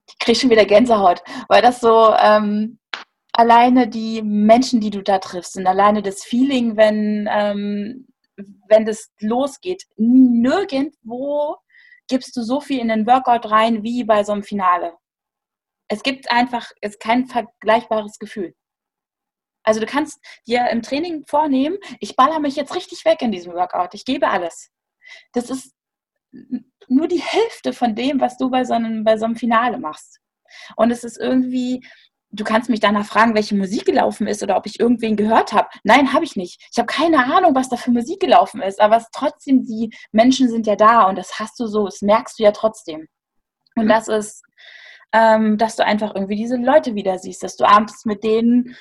ich 0.09 0.19
kriege 0.19 0.39
schon 0.39 0.49
wieder 0.49 0.65
Gänsehaut, 0.65 1.21
weil 1.49 1.61
das 1.61 1.81
so 1.81 2.13
ähm, 2.15 2.79
alleine 3.33 3.87
die 3.89 4.21
Menschen, 4.21 4.79
die 4.79 4.89
du 4.89 5.03
da 5.03 5.19
triffst 5.19 5.57
und 5.57 5.67
alleine 5.67 6.01
das 6.01 6.23
Feeling, 6.23 6.77
wenn, 6.77 7.27
ähm, 7.31 8.07
wenn 8.67 8.85
das 8.85 9.11
losgeht, 9.19 9.83
nirgendwo 9.97 11.57
gibst 12.07 12.35
du 12.35 12.43
so 12.43 12.61
viel 12.61 12.79
in 12.79 12.87
den 12.87 13.05
Workout 13.05 13.49
rein 13.49 13.83
wie 13.83 14.03
bei 14.03 14.23
so 14.23 14.31
einem 14.33 14.43
Finale. 14.43 14.97
Es 15.89 16.03
gibt 16.03 16.31
einfach, 16.31 16.69
ist 16.81 16.99
kein 16.99 17.27
vergleichbares 17.27 18.19
Gefühl. 18.19 18.55
Also 19.63 19.79
du 19.79 19.85
kannst 19.85 20.19
dir 20.47 20.69
im 20.69 20.81
Training 20.81 21.25
vornehmen, 21.27 21.77
ich 21.99 22.15
baller 22.15 22.39
mich 22.39 22.55
jetzt 22.55 22.73
richtig 22.73 23.03
weg 23.03 23.21
in 23.21 23.31
diesem 23.31 23.53
Workout, 23.53 23.93
ich 23.93 24.05
gebe 24.05 24.29
alles. 24.29 24.71
Das 25.33 25.49
ist 25.49 25.73
nur 26.87 27.07
die 27.07 27.21
Hälfte 27.21 27.73
von 27.73 27.95
dem, 27.95 28.21
was 28.21 28.37
du 28.37 28.49
bei 28.49 28.63
so 28.63 28.73
einem, 28.73 29.03
bei 29.03 29.17
so 29.17 29.25
einem 29.25 29.35
Finale 29.35 29.77
machst. 29.77 30.19
Und 30.75 30.91
es 30.91 31.03
ist 31.03 31.17
irgendwie, 31.17 31.85
du 32.31 32.43
kannst 32.43 32.69
mich 32.69 32.79
danach 32.79 33.05
fragen, 33.05 33.35
welche 33.35 33.55
Musik 33.55 33.85
gelaufen 33.85 34.27
ist 34.27 34.43
oder 34.43 34.57
ob 34.57 34.65
ich 34.65 34.79
irgendwen 34.79 35.15
gehört 35.15 35.53
habe. 35.53 35.69
Nein, 35.83 36.13
habe 36.13 36.25
ich 36.25 36.35
nicht. 36.35 36.61
Ich 36.71 36.77
habe 36.77 36.87
keine 36.87 37.25
Ahnung, 37.33 37.55
was 37.55 37.69
da 37.69 37.77
für 37.77 37.91
Musik 37.91 38.19
gelaufen 38.19 38.61
ist, 38.61 38.81
aber 38.81 38.97
es 38.97 39.07
trotzdem, 39.11 39.65
die 39.65 39.93
Menschen 40.11 40.49
sind 40.49 40.67
ja 40.67 40.75
da 40.75 41.03
und 41.03 41.17
das 41.17 41.39
hast 41.39 41.59
du 41.59 41.67
so, 41.67 41.85
das 41.85 42.01
merkst 42.01 42.37
du 42.39 42.43
ja 42.43 42.51
trotzdem. 42.51 43.07
Und 43.75 43.85
mhm. 43.85 43.89
das 43.89 44.07
ist, 44.07 44.43
ähm, 45.13 45.57
dass 45.57 45.75
du 45.75 45.85
einfach 45.85 46.15
irgendwie 46.15 46.35
diese 46.35 46.57
Leute 46.57 46.95
wieder 46.95 47.17
siehst, 47.17 47.43
dass 47.43 47.55
du 47.55 47.65
abends 47.65 48.05
mit 48.05 48.23
denen 48.23 48.75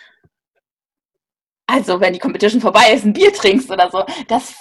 also 1.66 2.00
wenn 2.00 2.12
die 2.12 2.18
Competition 2.20 2.60
vorbei 2.60 2.92
ist, 2.92 3.04
ein 3.04 3.12
Bier 3.12 3.32
trinkst 3.32 3.70
oder 3.70 3.90
so, 3.90 4.04
das 4.28 4.54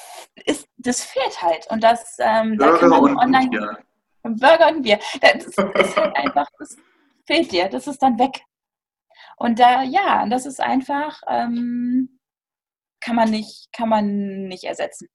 ist, 0.46 0.68
das 0.78 1.04
fehlt 1.04 1.42
halt. 1.42 1.68
Und 1.70 1.84
das, 1.84 2.18
ähm, 2.20 2.58
da 2.58 2.78
kann 2.78 2.90
man 2.90 3.18
online. 3.18 3.50
Bier. 3.50 3.78
Burger 4.24 4.70
und 4.70 4.82
Bier. 4.82 5.00
Das 5.22 5.46
ist 5.46 5.58
halt 5.98 6.16
einfach, 6.16 6.48
das 6.58 6.78
fehlt 7.26 7.52
dir, 7.52 7.70
das 7.70 7.86
ist 7.86 8.02
dann 8.02 8.18
weg. 8.18 8.42
Und 9.38 9.60
da, 9.60 9.84
ja, 9.84 10.28
das 10.30 10.46
ist 10.46 10.62
einfach, 10.62 11.22
ähm, 11.28 12.20
kann 13.00 13.16
man 13.16 13.30
nicht, 13.30 13.70
kann 13.74 13.90
man 13.90 14.48
nicht 14.48 14.64
ersetzen. 14.64 15.08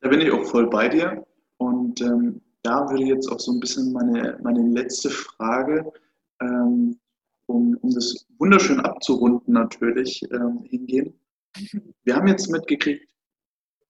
Da 0.00 0.08
bin 0.08 0.20
ich 0.20 0.30
auch 0.30 0.44
voll 0.44 0.68
bei 0.68 0.88
dir. 0.88 1.24
Und 1.58 2.00
ähm, 2.00 2.40
da 2.62 2.88
würde 2.90 3.04
jetzt 3.04 3.28
auch 3.28 3.38
so 3.38 3.52
ein 3.52 3.60
bisschen 3.60 3.92
meine, 3.92 4.38
meine 4.42 4.62
letzte 4.62 5.10
Frage 5.10 5.92
ähm, 6.40 6.98
um, 7.46 7.76
um 7.82 7.90
das 7.90 8.26
wunderschön 8.38 8.80
abzurunden 8.80 9.54
natürlich 9.54 10.22
ähm, 10.32 10.64
hingehen. 10.64 11.14
Wir 12.04 12.16
haben 12.16 12.26
jetzt 12.28 12.50
mitgekriegt, 12.50 13.08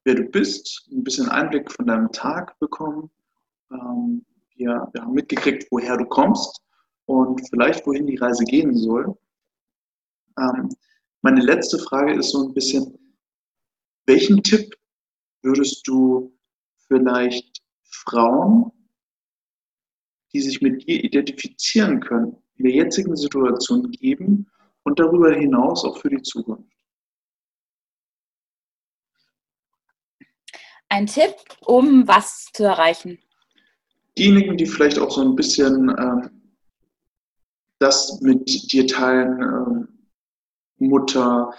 wer 0.04 0.16
du 0.16 0.24
bist, 0.24 0.88
ein 0.90 1.04
bisschen 1.04 1.28
Einblick 1.28 1.70
von 1.70 1.86
deinem 1.86 2.10
Tag 2.12 2.58
bekommen. 2.58 3.10
Ähm, 3.70 4.24
wir, 4.56 4.88
wir 4.92 5.02
haben 5.02 5.14
mitgekriegt, 5.14 5.66
woher 5.70 5.96
du 5.96 6.04
kommst 6.04 6.62
und 7.06 7.40
vielleicht 7.48 7.86
wohin 7.86 8.06
die 8.06 8.16
Reise 8.16 8.44
gehen 8.44 8.76
soll. 8.76 9.16
Ähm, 10.38 10.74
meine 11.22 11.40
letzte 11.40 11.78
Frage 11.78 12.14
ist 12.14 12.30
so 12.30 12.48
ein 12.48 12.54
bisschen, 12.54 12.98
welchen 14.06 14.42
Tipp 14.42 14.74
würdest 15.42 15.86
du 15.86 16.36
vielleicht 16.88 17.62
Frauen, 17.84 18.72
die 20.32 20.40
sich 20.40 20.60
mit 20.60 20.86
dir 20.86 21.04
identifizieren 21.04 22.00
können, 22.00 22.36
in 22.56 22.64
der 22.64 22.74
jetzigen 22.74 23.16
Situation 23.16 23.90
geben 23.90 24.50
und 24.84 24.98
darüber 24.98 25.34
hinaus 25.34 25.84
auch 25.84 25.98
für 25.98 26.10
die 26.10 26.22
Zukunft? 26.22 26.72
Ein 30.88 31.06
Tipp, 31.06 31.34
um 31.64 32.06
was 32.06 32.50
zu 32.52 32.64
erreichen? 32.64 33.18
Diejenigen, 34.18 34.58
die 34.58 34.66
vielleicht 34.66 34.98
auch 34.98 35.10
so 35.10 35.22
ein 35.22 35.34
bisschen 35.34 35.88
ähm, 35.98 36.41
das 37.82 38.20
mit 38.20 38.72
dir 38.72 38.86
teilen, 38.86 39.42
ähm, 39.42 39.88
Mutter 40.78 41.52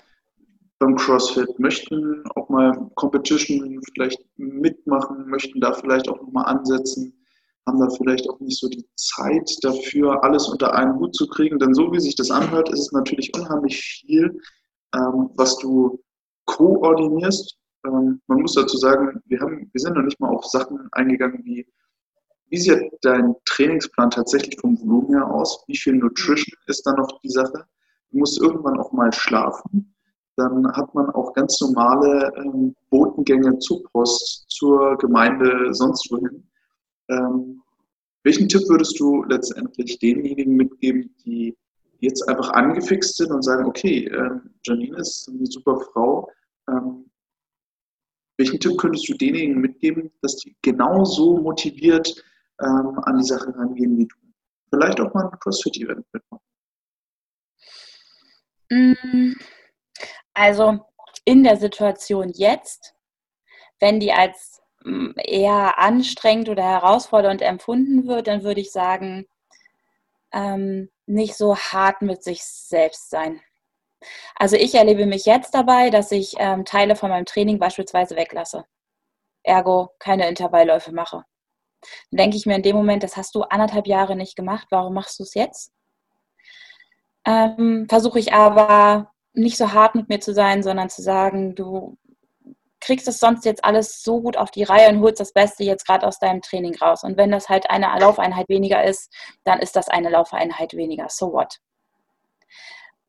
beim 0.79 0.95
CrossFit, 0.95 1.59
möchten 1.59 2.23
auch 2.35 2.49
mal 2.49 2.89
Competition 2.95 3.81
vielleicht 3.93 4.19
mitmachen, 4.37 5.29
möchten 5.29 5.61
da 5.61 5.73
vielleicht 5.73 6.09
auch 6.09 6.19
nochmal 6.21 6.45
ansetzen 6.45 7.13
haben 7.67 7.79
da 7.79 7.89
vielleicht 7.89 8.29
auch 8.29 8.39
nicht 8.39 8.59
so 8.59 8.67
die 8.67 8.85
Zeit 8.95 9.49
dafür, 9.61 10.23
alles 10.23 10.47
unter 10.47 10.73
einen 10.73 10.99
Hut 10.99 11.15
zu 11.15 11.27
kriegen. 11.27 11.59
Denn 11.59 11.73
so 11.73 11.91
wie 11.91 11.99
sich 11.99 12.15
das 12.15 12.31
anhört, 12.31 12.69
ist 12.69 12.79
es 12.79 12.91
natürlich 12.91 13.31
unheimlich 13.35 13.81
viel, 13.81 14.39
ähm, 14.95 15.29
was 15.35 15.57
du 15.57 16.03
koordinierst. 16.45 17.57
Ähm, 17.85 18.21
man 18.27 18.41
muss 18.41 18.55
dazu 18.55 18.77
sagen, 18.77 19.21
wir, 19.25 19.39
haben, 19.39 19.69
wir 19.71 19.79
sind 19.79 19.95
noch 19.95 20.03
nicht 20.03 20.19
mal 20.19 20.29
auf 20.29 20.45
Sachen 20.45 20.89
eingegangen 20.91 21.43
wie, 21.45 21.65
wie 22.53 22.59
sieht 22.59 22.91
dein 23.01 23.33
Trainingsplan 23.45 24.11
tatsächlich 24.11 24.59
vom 24.61 24.79
Volumen 24.79 25.15
her 25.15 25.27
aus? 25.27 25.63
Wie 25.65 25.75
viel 25.75 25.95
Nutrition 25.95 26.55
ist 26.67 26.85
da 26.85 26.93
noch 26.93 27.19
die 27.21 27.29
Sache? 27.29 27.65
Du 28.11 28.19
musst 28.19 28.39
irgendwann 28.39 28.79
auch 28.79 28.91
mal 28.91 29.11
schlafen. 29.11 29.95
Dann 30.35 30.71
hat 30.73 30.93
man 30.93 31.09
auch 31.09 31.33
ganz 31.33 31.59
normale 31.61 32.31
ähm, 32.37 32.75
Botengänge 32.91 33.57
zur 33.57 33.81
Post, 33.85 34.45
zur 34.49 34.99
Gemeinde, 34.99 35.73
sonst 35.73 36.11
wohin 36.11 36.47
ähm, 37.09 37.63
welchen 38.21 38.47
Tipp 38.47 38.61
würdest 38.69 38.99
du 38.99 39.23
letztendlich 39.23 39.97
denjenigen 39.97 40.55
mitgeben, 40.55 41.09
die 41.25 41.57
jetzt 42.01 42.21
einfach 42.29 42.51
angefixt 42.51 43.17
sind 43.17 43.31
und 43.31 43.41
sagen, 43.41 43.65
okay, 43.65 44.05
ähm, 44.09 44.51
Janine 44.63 44.97
ist 44.97 45.27
eine 45.27 45.47
super 45.47 45.79
Frau. 45.91 46.29
Ähm, 46.69 47.09
welchen 48.37 48.59
Tipp 48.59 48.77
könntest 48.77 49.09
du 49.09 49.15
denjenigen 49.15 49.59
mitgeben, 49.59 50.11
dass 50.21 50.35
die 50.35 50.55
genauso 50.61 51.37
motiviert 51.37 52.23
ähm, 52.61 52.99
an 53.03 53.17
die 53.17 53.25
Sache 53.25 53.53
rangehen 53.55 53.97
wie 53.97 54.07
du? 54.07 54.15
Vielleicht 54.69 54.99
auch 54.99 55.13
mal 55.13 55.29
ein 55.29 55.39
CrossFit-Event 55.39 56.05
mitmachen. 56.11 56.45
Mm, 58.69 59.33
also 60.33 60.79
in 61.25 61.43
der 61.43 61.57
Situation 61.57 62.29
jetzt, 62.29 62.95
wenn 63.79 63.99
die 63.99 64.11
als 64.11 64.61
eher 65.17 65.79
anstrengend 65.79 66.49
oder 66.49 66.63
herausfordernd 66.63 67.41
empfunden 67.41 68.07
wird, 68.07 68.27
dann 68.27 68.43
würde 68.43 68.61
ich 68.61 68.71
sagen, 68.71 69.25
ähm, 70.33 70.89
nicht 71.05 71.35
so 71.35 71.55
hart 71.55 72.01
mit 72.01 72.23
sich 72.23 72.43
selbst 72.43 73.09
sein. 73.09 73.41
Also 74.35 74.57
ich 74.57 74.75
erlebe 74.75 75.05
mich 75.05 75.25
jetzt 75.25 75.53
dabei, 75.53 75.89
dass 75.89 76.11
ich 76.11 76.35
ähm, 76.37 76.65
Teile 76.65 76.95
von 76.95 77.09
meinem 77.09 77.25
Training 77.25 77.59
beispielsweise 77.59 78.15
weglasse. 78.15 78.65
Ergo 79.43 79.91
keine 79.99 80.27
Intervallläufe 80.27 80.91
mache. 80.91 81.23
Dann 82.11 82.17
denke 82.17 82.37
ich 82.37 82.45
mir 82.45 82.55
in 82.55 82.63
dem 82.63 82.75
Moment, 82.75 83.03
das 83.03 83.17
hast 83.17 83.35
du 83.35 83.43
anderthalb 83.43 83.87
Jahre 83.87 84.15
nicht 84.15 84.35
gemacht, 84.35 84.67
warum 84.69 84.93
machst 84.93 85.19
du 85.19 85.23
es 85.23 85.33
jetzt? 85.33 85.71
Ähm, 87.25 87.87
Versuche 87.89 88.19
ich 88.19 88.33
aber 88.33 89.11
nicht 89.33 89.57
so 89.57 89.73
hart 89.73 89.95
mit 89.95 90.09
mir 90.09 90.19
zu 90.19 90.33
sein, 90.33 90.63
sondern 90.63 90.89
zu 90.89 91.01
sagen, 91.01 91.55
du 91.55 91.97
kriegst 92.83 93.07
es 93.07 93.19
sonst 93.19 93.45
jetzt 93.45 93.63
alles 93.63 94.03
so 94.03 94.21
gut 94.21 94.35
auf 94.37 94.51
die 94.51 94.63
Reihe 94.63 94.89
und 94.89 94.99
holst 94.99 95.19
das 95.19 95.31
Beste 95.31 95.63
jetzt 95.63 95.85
gerade 95.85 96.05
aus 96.05 96.19
deinem 96.19 96.41
Training 96.41 96.75
raus. 96.75 97.03
Und 97.03 97.17
wenn 97.17 97.31
das 97.31 97.47
halt 97.47 97.69
eine 97.69 97.87
Laufeinheit 97.99 98.49
weniger 98.49 98.83
ist, 98.83 99.11
dann 99.45 99.59
ist 99.59 99.75
das 99.75 99.87
eine 99.87 100.09
Laufeinheit 100.09 100.73
weniger. 100.73 101.07
So 101.09 101.31
what? 101.31 101.59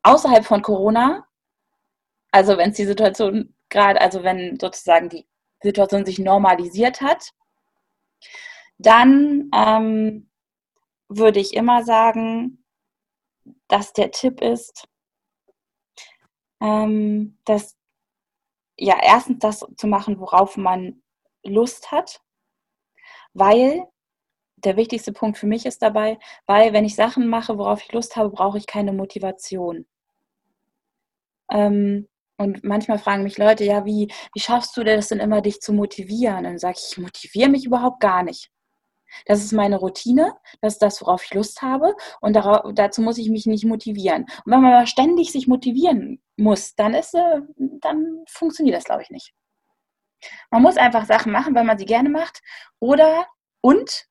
Außerhalb 0.03 0.45
von 0.45 0.63
Corona, 0.63 1.27
also 2.31 2.57
wenn 2.57 2.71
es 2.71 2.77
die 2.77 2.85
Situation 2.85 3.55
gerade, 3.69 4.01
also 4.01 4.23
wenn 4.23 4.59
sozusagen 4.61 5.09
die 5.09 5.27
Situation 5.63 6.07
sich 6.07 6.19
normalisiert 6.19 7.01
hat, 7.01 7.31
dann 8.79 9.51
ähm, 9.55 10.31
würde 11.09 11.41
ich 11.41 11.55
immer 11.55 11.85
sagen, 11.85 12.65
dass 13.69 13.93
der 13.93 14.11
Tipp 14.11 14.41
ist, 14.41 14.89
ähm, 16.61 17.39
dass 17.45 17.77
ja, 18.77 18.97
erstens 19.03 19.39
das 19.41 19.67
zu 19.77 19.87
machen, 19.87 20.19
worauf 20.19 20.57
man 20.57 21.03
Lust 21.45 21.93
hat, 21.93 22.23
weil 23.35 23.85
der 24.57 24.77
wichtigste 24.77 25.13
Punkt 25.13 25.39
für 25.39 25.47
mich 25.47 25.67
ist 25.67 25.83
dabei, 25.83 26.19
weil 26.47 26.73
wenn 26.73 26.85
ich 26.85 26.95
Sachen 26.97 27.29
mache, 27.29 27.59
worauf 27.59 27.83
ich 27.83 27.93
Lust 27.93 28.17
habe, 28.17 28.31
brauche 28.31 28.59
ich 28.59 28.67
keine 28.67 28.93
Motivation. 28.93 29.87
Ähm, 31.51 32.09
und 32.37 32.65
manchmal 32.65 32.99
fragen 32.99 33.23
mich 33.23 33.39
Leute, 33.39 33.65
ja, 33.65 33.85
wie, 33.85 34.09
wie 34.33 34.41
schaffst 34.41 34.77
du 34.77 34.85
das 34.85 35.09
denn 35.09 35.21
immer, 35.21 35.41
dich 35.41 35.61
zu 35.61 35.73
motivieren? 35.73 36.39
Und 36.39 36.45
dann 36.45 36.59
sage 36.59 36.79
ich, 36.79 36.93
ich 36.93 36.99
motiviere 36.99 37.51
mich 37.51 37.67
überhaupt 37.67 38.01
gar 38.01 38.23
nicht. 38.23 38.51
Das 39.27 39.43
ist 39.43 39.53
meine 39.53 39.77
Routine, 39.77 40.37
das 40.61 40.75
ist 40.75 40.83
das, 40.83 41.01
worauf 41.01 41.25
ich 41.25 41.35
Lust 41.35 41.63
habe 41.63 41.95
und 42.21 42.35
darauf, 42.35 42.73
dazu 42.75 43.01
muss 43.03 43.19
ich 43.19 43.31
mich 43.31 43.47
nicht 43.47 43.65
motivieren. 43.65 44.25
Und 44.45 44.53
wenn 44.53 44.61
man 44.61 44.73
aber 44.73 44.87
ständig 44.87 45.33
sich 45.33 45.47
motivieren 45.47 46.21
muss, 46.37 46.75
dann, 46.75 46.95
ist, 46.95 47.15
äh, 47.15 47.41
dann 47.57 48.25
funktioniert 48.29 48.77
das, 48.77 48.85
glaube 48.85 49.03
ich, 49.03 49.11
nicht. 49.11 49.33
Man 50.51 50.63
muss 50.63 50.77
einfach 50.77 51.05
Sachen 51.07 51.33
machen, 51.33 51.55
weil 51.55 51.65
man 51.65 51.79
sie 51.79 51.85
gerne 51.85 52.09
macht 52.09 52.41
oder 52.81 53.27
und 53.61 54.07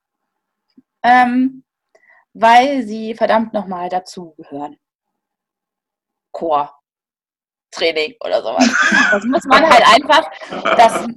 ähm, 1.03 1.63
weil 2.33 2.83
sie 2.83 3.13
verdammt 3.13 3.53
nochmal 3.53 3.89
dazugehören. 3.89 4.77
Chor, 6.31 6.73
Training 7.71 8.15
oder 8.23 8.41
sowas. 8.41 8.69
Das 9.11 9.23
muss 9.25 9.43
man 9.45 9.69
halt 9.69 9.83
einfach, 9.95 10.31
das 10.77 11.07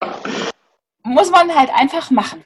muss 1.02 1.30
man 1.30 1.54
halt 1.54 1.70
einfach 1.70 2.10
machen. 2.10 2.44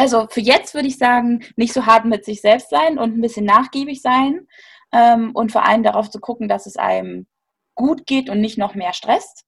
Also 0.00 0.28
für 0.30 0.40
jetzt 0.40 0.72
würde 0.72 0.88
ich 0.88 0.96
sagen, 0.96 1.44
nicht 1.56 1.74
so 1.74 1.84
hart 1.84 2.06
mit 2.06 2.24
sich 2.24 2.40
selbst 2.40 2.70
sein 2.70 2.98
und 2.98 3.18
ein 3.18 3.20
bisschen 3.20 3.44
nachgiebig 3.44 4.00
sein 4.00 4.48
ähm, 4.92 5.32
und 5.34 5.52
vor 5.52 5.66
allem 5.66 5.82
darauf 5.82 6.08
zu 6.08 6.20
gucken, 6.20 6.48
dass 6.48 6.64
es 6.64 6.78
einem 6.78 7.26
gut 7.74 8.06
geht 8.06 8.30
und 8.30 8.40
nicht 8.40 8.56
noch 8.56 8.74
mehr 8.74 8.94
stresst. 8.94 9.44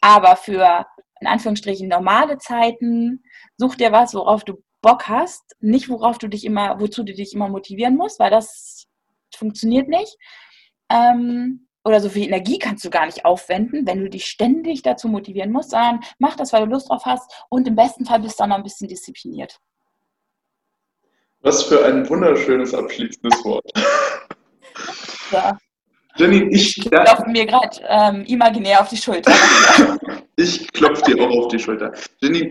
Aber 0.00 0.36
für 0.36 0.86
in 1.20 1.26
Anführungsstrichen 1.26 1.86
normale 1.86 2.38
Zeiten 2.38 3.24
such 3.58 3.74
dir 3.74 3.92
was, 3.92 4.14
worauf 4.14 4.42
du 4.44 4.64
Bock 4.80 5.06
hast, 5.06 5.54
nicht 5.60 5.90
worauf 5.90 6.16
du 6.16 6.28
dich 6.28 6.46
immer, 6.46 6.80
wozu 6.80 7.02
du 7.02 7.12
dich 7.12 7.34
immer 7.34 7.50
motivieren 7.50 7.98
musst, 7.98 8.18
weil 8.18 8.30
das 8.30 8.86
funktioniert 9.36 9.88
nicht. 9.88 10.16
Ähm, 10.88 11.68
oder 11.84 12.00
so 12.00 12.08
viel 12.08 12.24
Energie 12.24 12.58
kannst 12.58 12.86
du 12.86 12.88
gar 12.88 13.04
nicht 13.04 13.26
aufwenden, 13.26 13.86
wenn 13.86 14.00
du 14.00 14.08
dich 14.08 14.24
ständig 14.24 14.80
dazu 14.80 15.08
motivieren 15.08 15.52
musst, 15.52 15.72
sondern 15.72 16.00
mach 16.18 16.36
das, 16.36 16.54
weil 16.54 16.64
du 16.64 16.72
Lust 16.72 16.88
drauf 16.88 17.04
hast 17.04 17.44
und 17.50 17.68
im 17.68 17.76
besten 17.76 18.06
Fall 18.06 18.20
bist 18.20 18.38
du 18.38 18.44
dann 18.44 18.48
noch 18.48 18.56
ein 18.56 18.62
bisschen 18.62 18.88
diszipliniert. 18.88 19.60
Was 21.44 21.62
für 21.64 21.84
ein 21.84 22.08
wunderschönes 22.08 22.72
abschließendes 22.72 23.44
Wort. 23.44 23.70
Ja. 25.30 25.58
Jenny, 26.16 26.48
ich 26.50 26.80
klopfe 26.80 27.28
mir 27.28 27.44
gerade 27.44 27.80
ähm, 27.86 28.24
imaginär 28.24 28.80
auf 28.80 28.88
die 28.88 28.96
Schulter. 28.96 29.30
ich 30.36 30.72
klopfe 30.72 31.02
dir 31.04 31.22
auch 31.22 31.44
auf 31.44 31.48
die 31.48 31.58
Schulter. 31.58 31.92
Jenny, 32.22 32.50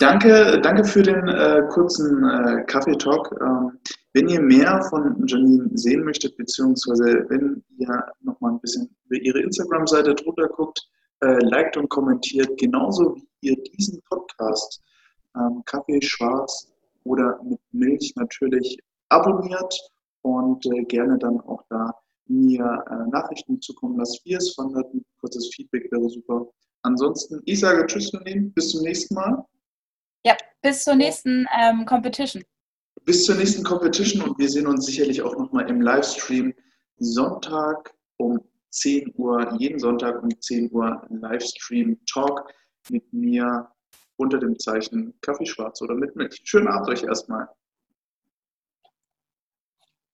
danke, 0.00 0.60
danke 0.60 0.84
für 0.84 1.02
den 1.02 1.26
äh, 1.28 1.62
kurzen 1.70 2.28
äh, 2.28 2.64
Kaffee-Talk. 2.64 3.34
Ähm, 3.40 3.78
wenn 4.12 4.28
ihr 4.28 4.42
mehr 4.42 4.82
von 4.90 5.26
Janine 5.26 5.70
sehen 5.72 6.04
möchtet, 6.04 6.36
beziehungsweise 6.36 7.24
wenn 7.30 7.64
ihr 7.78 8.04
nochmal 8.20 8.52
ein 8.52 8.60
bisschen 8.60 8.94
über 9.06 9.18
ihre 9.18 9.40
Instagram-Seite 9.40 10.14
drunter 10.14 10.48
guckt, 10.48 10.86
äh, 11.22 11.38
liked 11.44 11.78
und 11.78 11.88
kommentiert, 11.88 12.50
genauso 12.58 13.16
wie 13.16 13.48
ihr 13.48 13.56
diesen 13.62 14.02
Podcast 14.10 14.82
ähm, 15.36 15.62
Kaffee 15.64 16.02
schwarz 16.02 16.70
oder 17.06 17.40
mit 17.42 17.60
Milch 17.72 18.12
natürlich 18.16 18.78
abonniert 19.08 19.74
und 20.22 20.66
äh, 20.66 20.84
gerne 20.84 21.18
dann 21.18 21.40
auch 21.40 21.62
da 21.70 21.94
mir 22.28 22.84
äh, 22.90 23.10
Nachrichten 23.10 23.60
zukommen 23.60 23.98
lasst, 23.98 24.24
wie 24.24 24.34
es 24.34 24.54
fandet. 24.54 24.86
Ein 24.92 25.04
kurzes 25.20 25.50
Feedback 25.54 25.90
wäre 25.92 26.08
super. 26.08 26.46
Ansonsten, 26.82 27.40
ich 27.44 27.60
sage 27.60 27.86
Tschüss, 27.86 28.12
Janine, 28.12 28.50
bis 28.50 28.70
zum 28.70 28.82
nächsten 28.82 29.14
Mal. 29.14 29.44
Ja, 30.24 30.36
bis 30.62 30.82
zur 30.82 30.96
nächsten 30.96 31.46
ähm, 31.56 31.86
Competition. 31.86 32.42
Bis 33.04 33.24
zur 33.24 33.36
nächsten 33.36 33.62
Competition 33.62 34.22
und 34.22 34.38
wir 34.38 34.48
sehen 34.48 34.66
uns 34.66 34.86
sicherlich 34.86 35.22
auch 35.22 35.36
nochmal 35.36 35.68
im 35.70 35.80
Livestream 35.80 36.52
Sonntag 36.98 37.94
um 38.16 38.40
10 38.70 39.14
Uhr, 39.16 39.54
jeden 39.58 39.78
Sonntag 39.78 40.22
um 40.22 40.28
10 40.40 40.72
Uhr 40.72 41.06
Livestream 41.10 41.98
Talk 42.06 42.52
mit 42.90 43.12
mir 43.12 43.68
unter 44.16 44.38
dem 44.38 44.58
Zeichen 44.58 45.18
Kaffee 45.20 45.46
schwarz 45.46 45.82
oder 45.82 45.94
mit 45.94 46.16
Milch. 46.16 46.40
Schönen 46.44 46.68
Abend 46.68 46.88
euch 46.88 47.02
erstmal. 47.02 47.48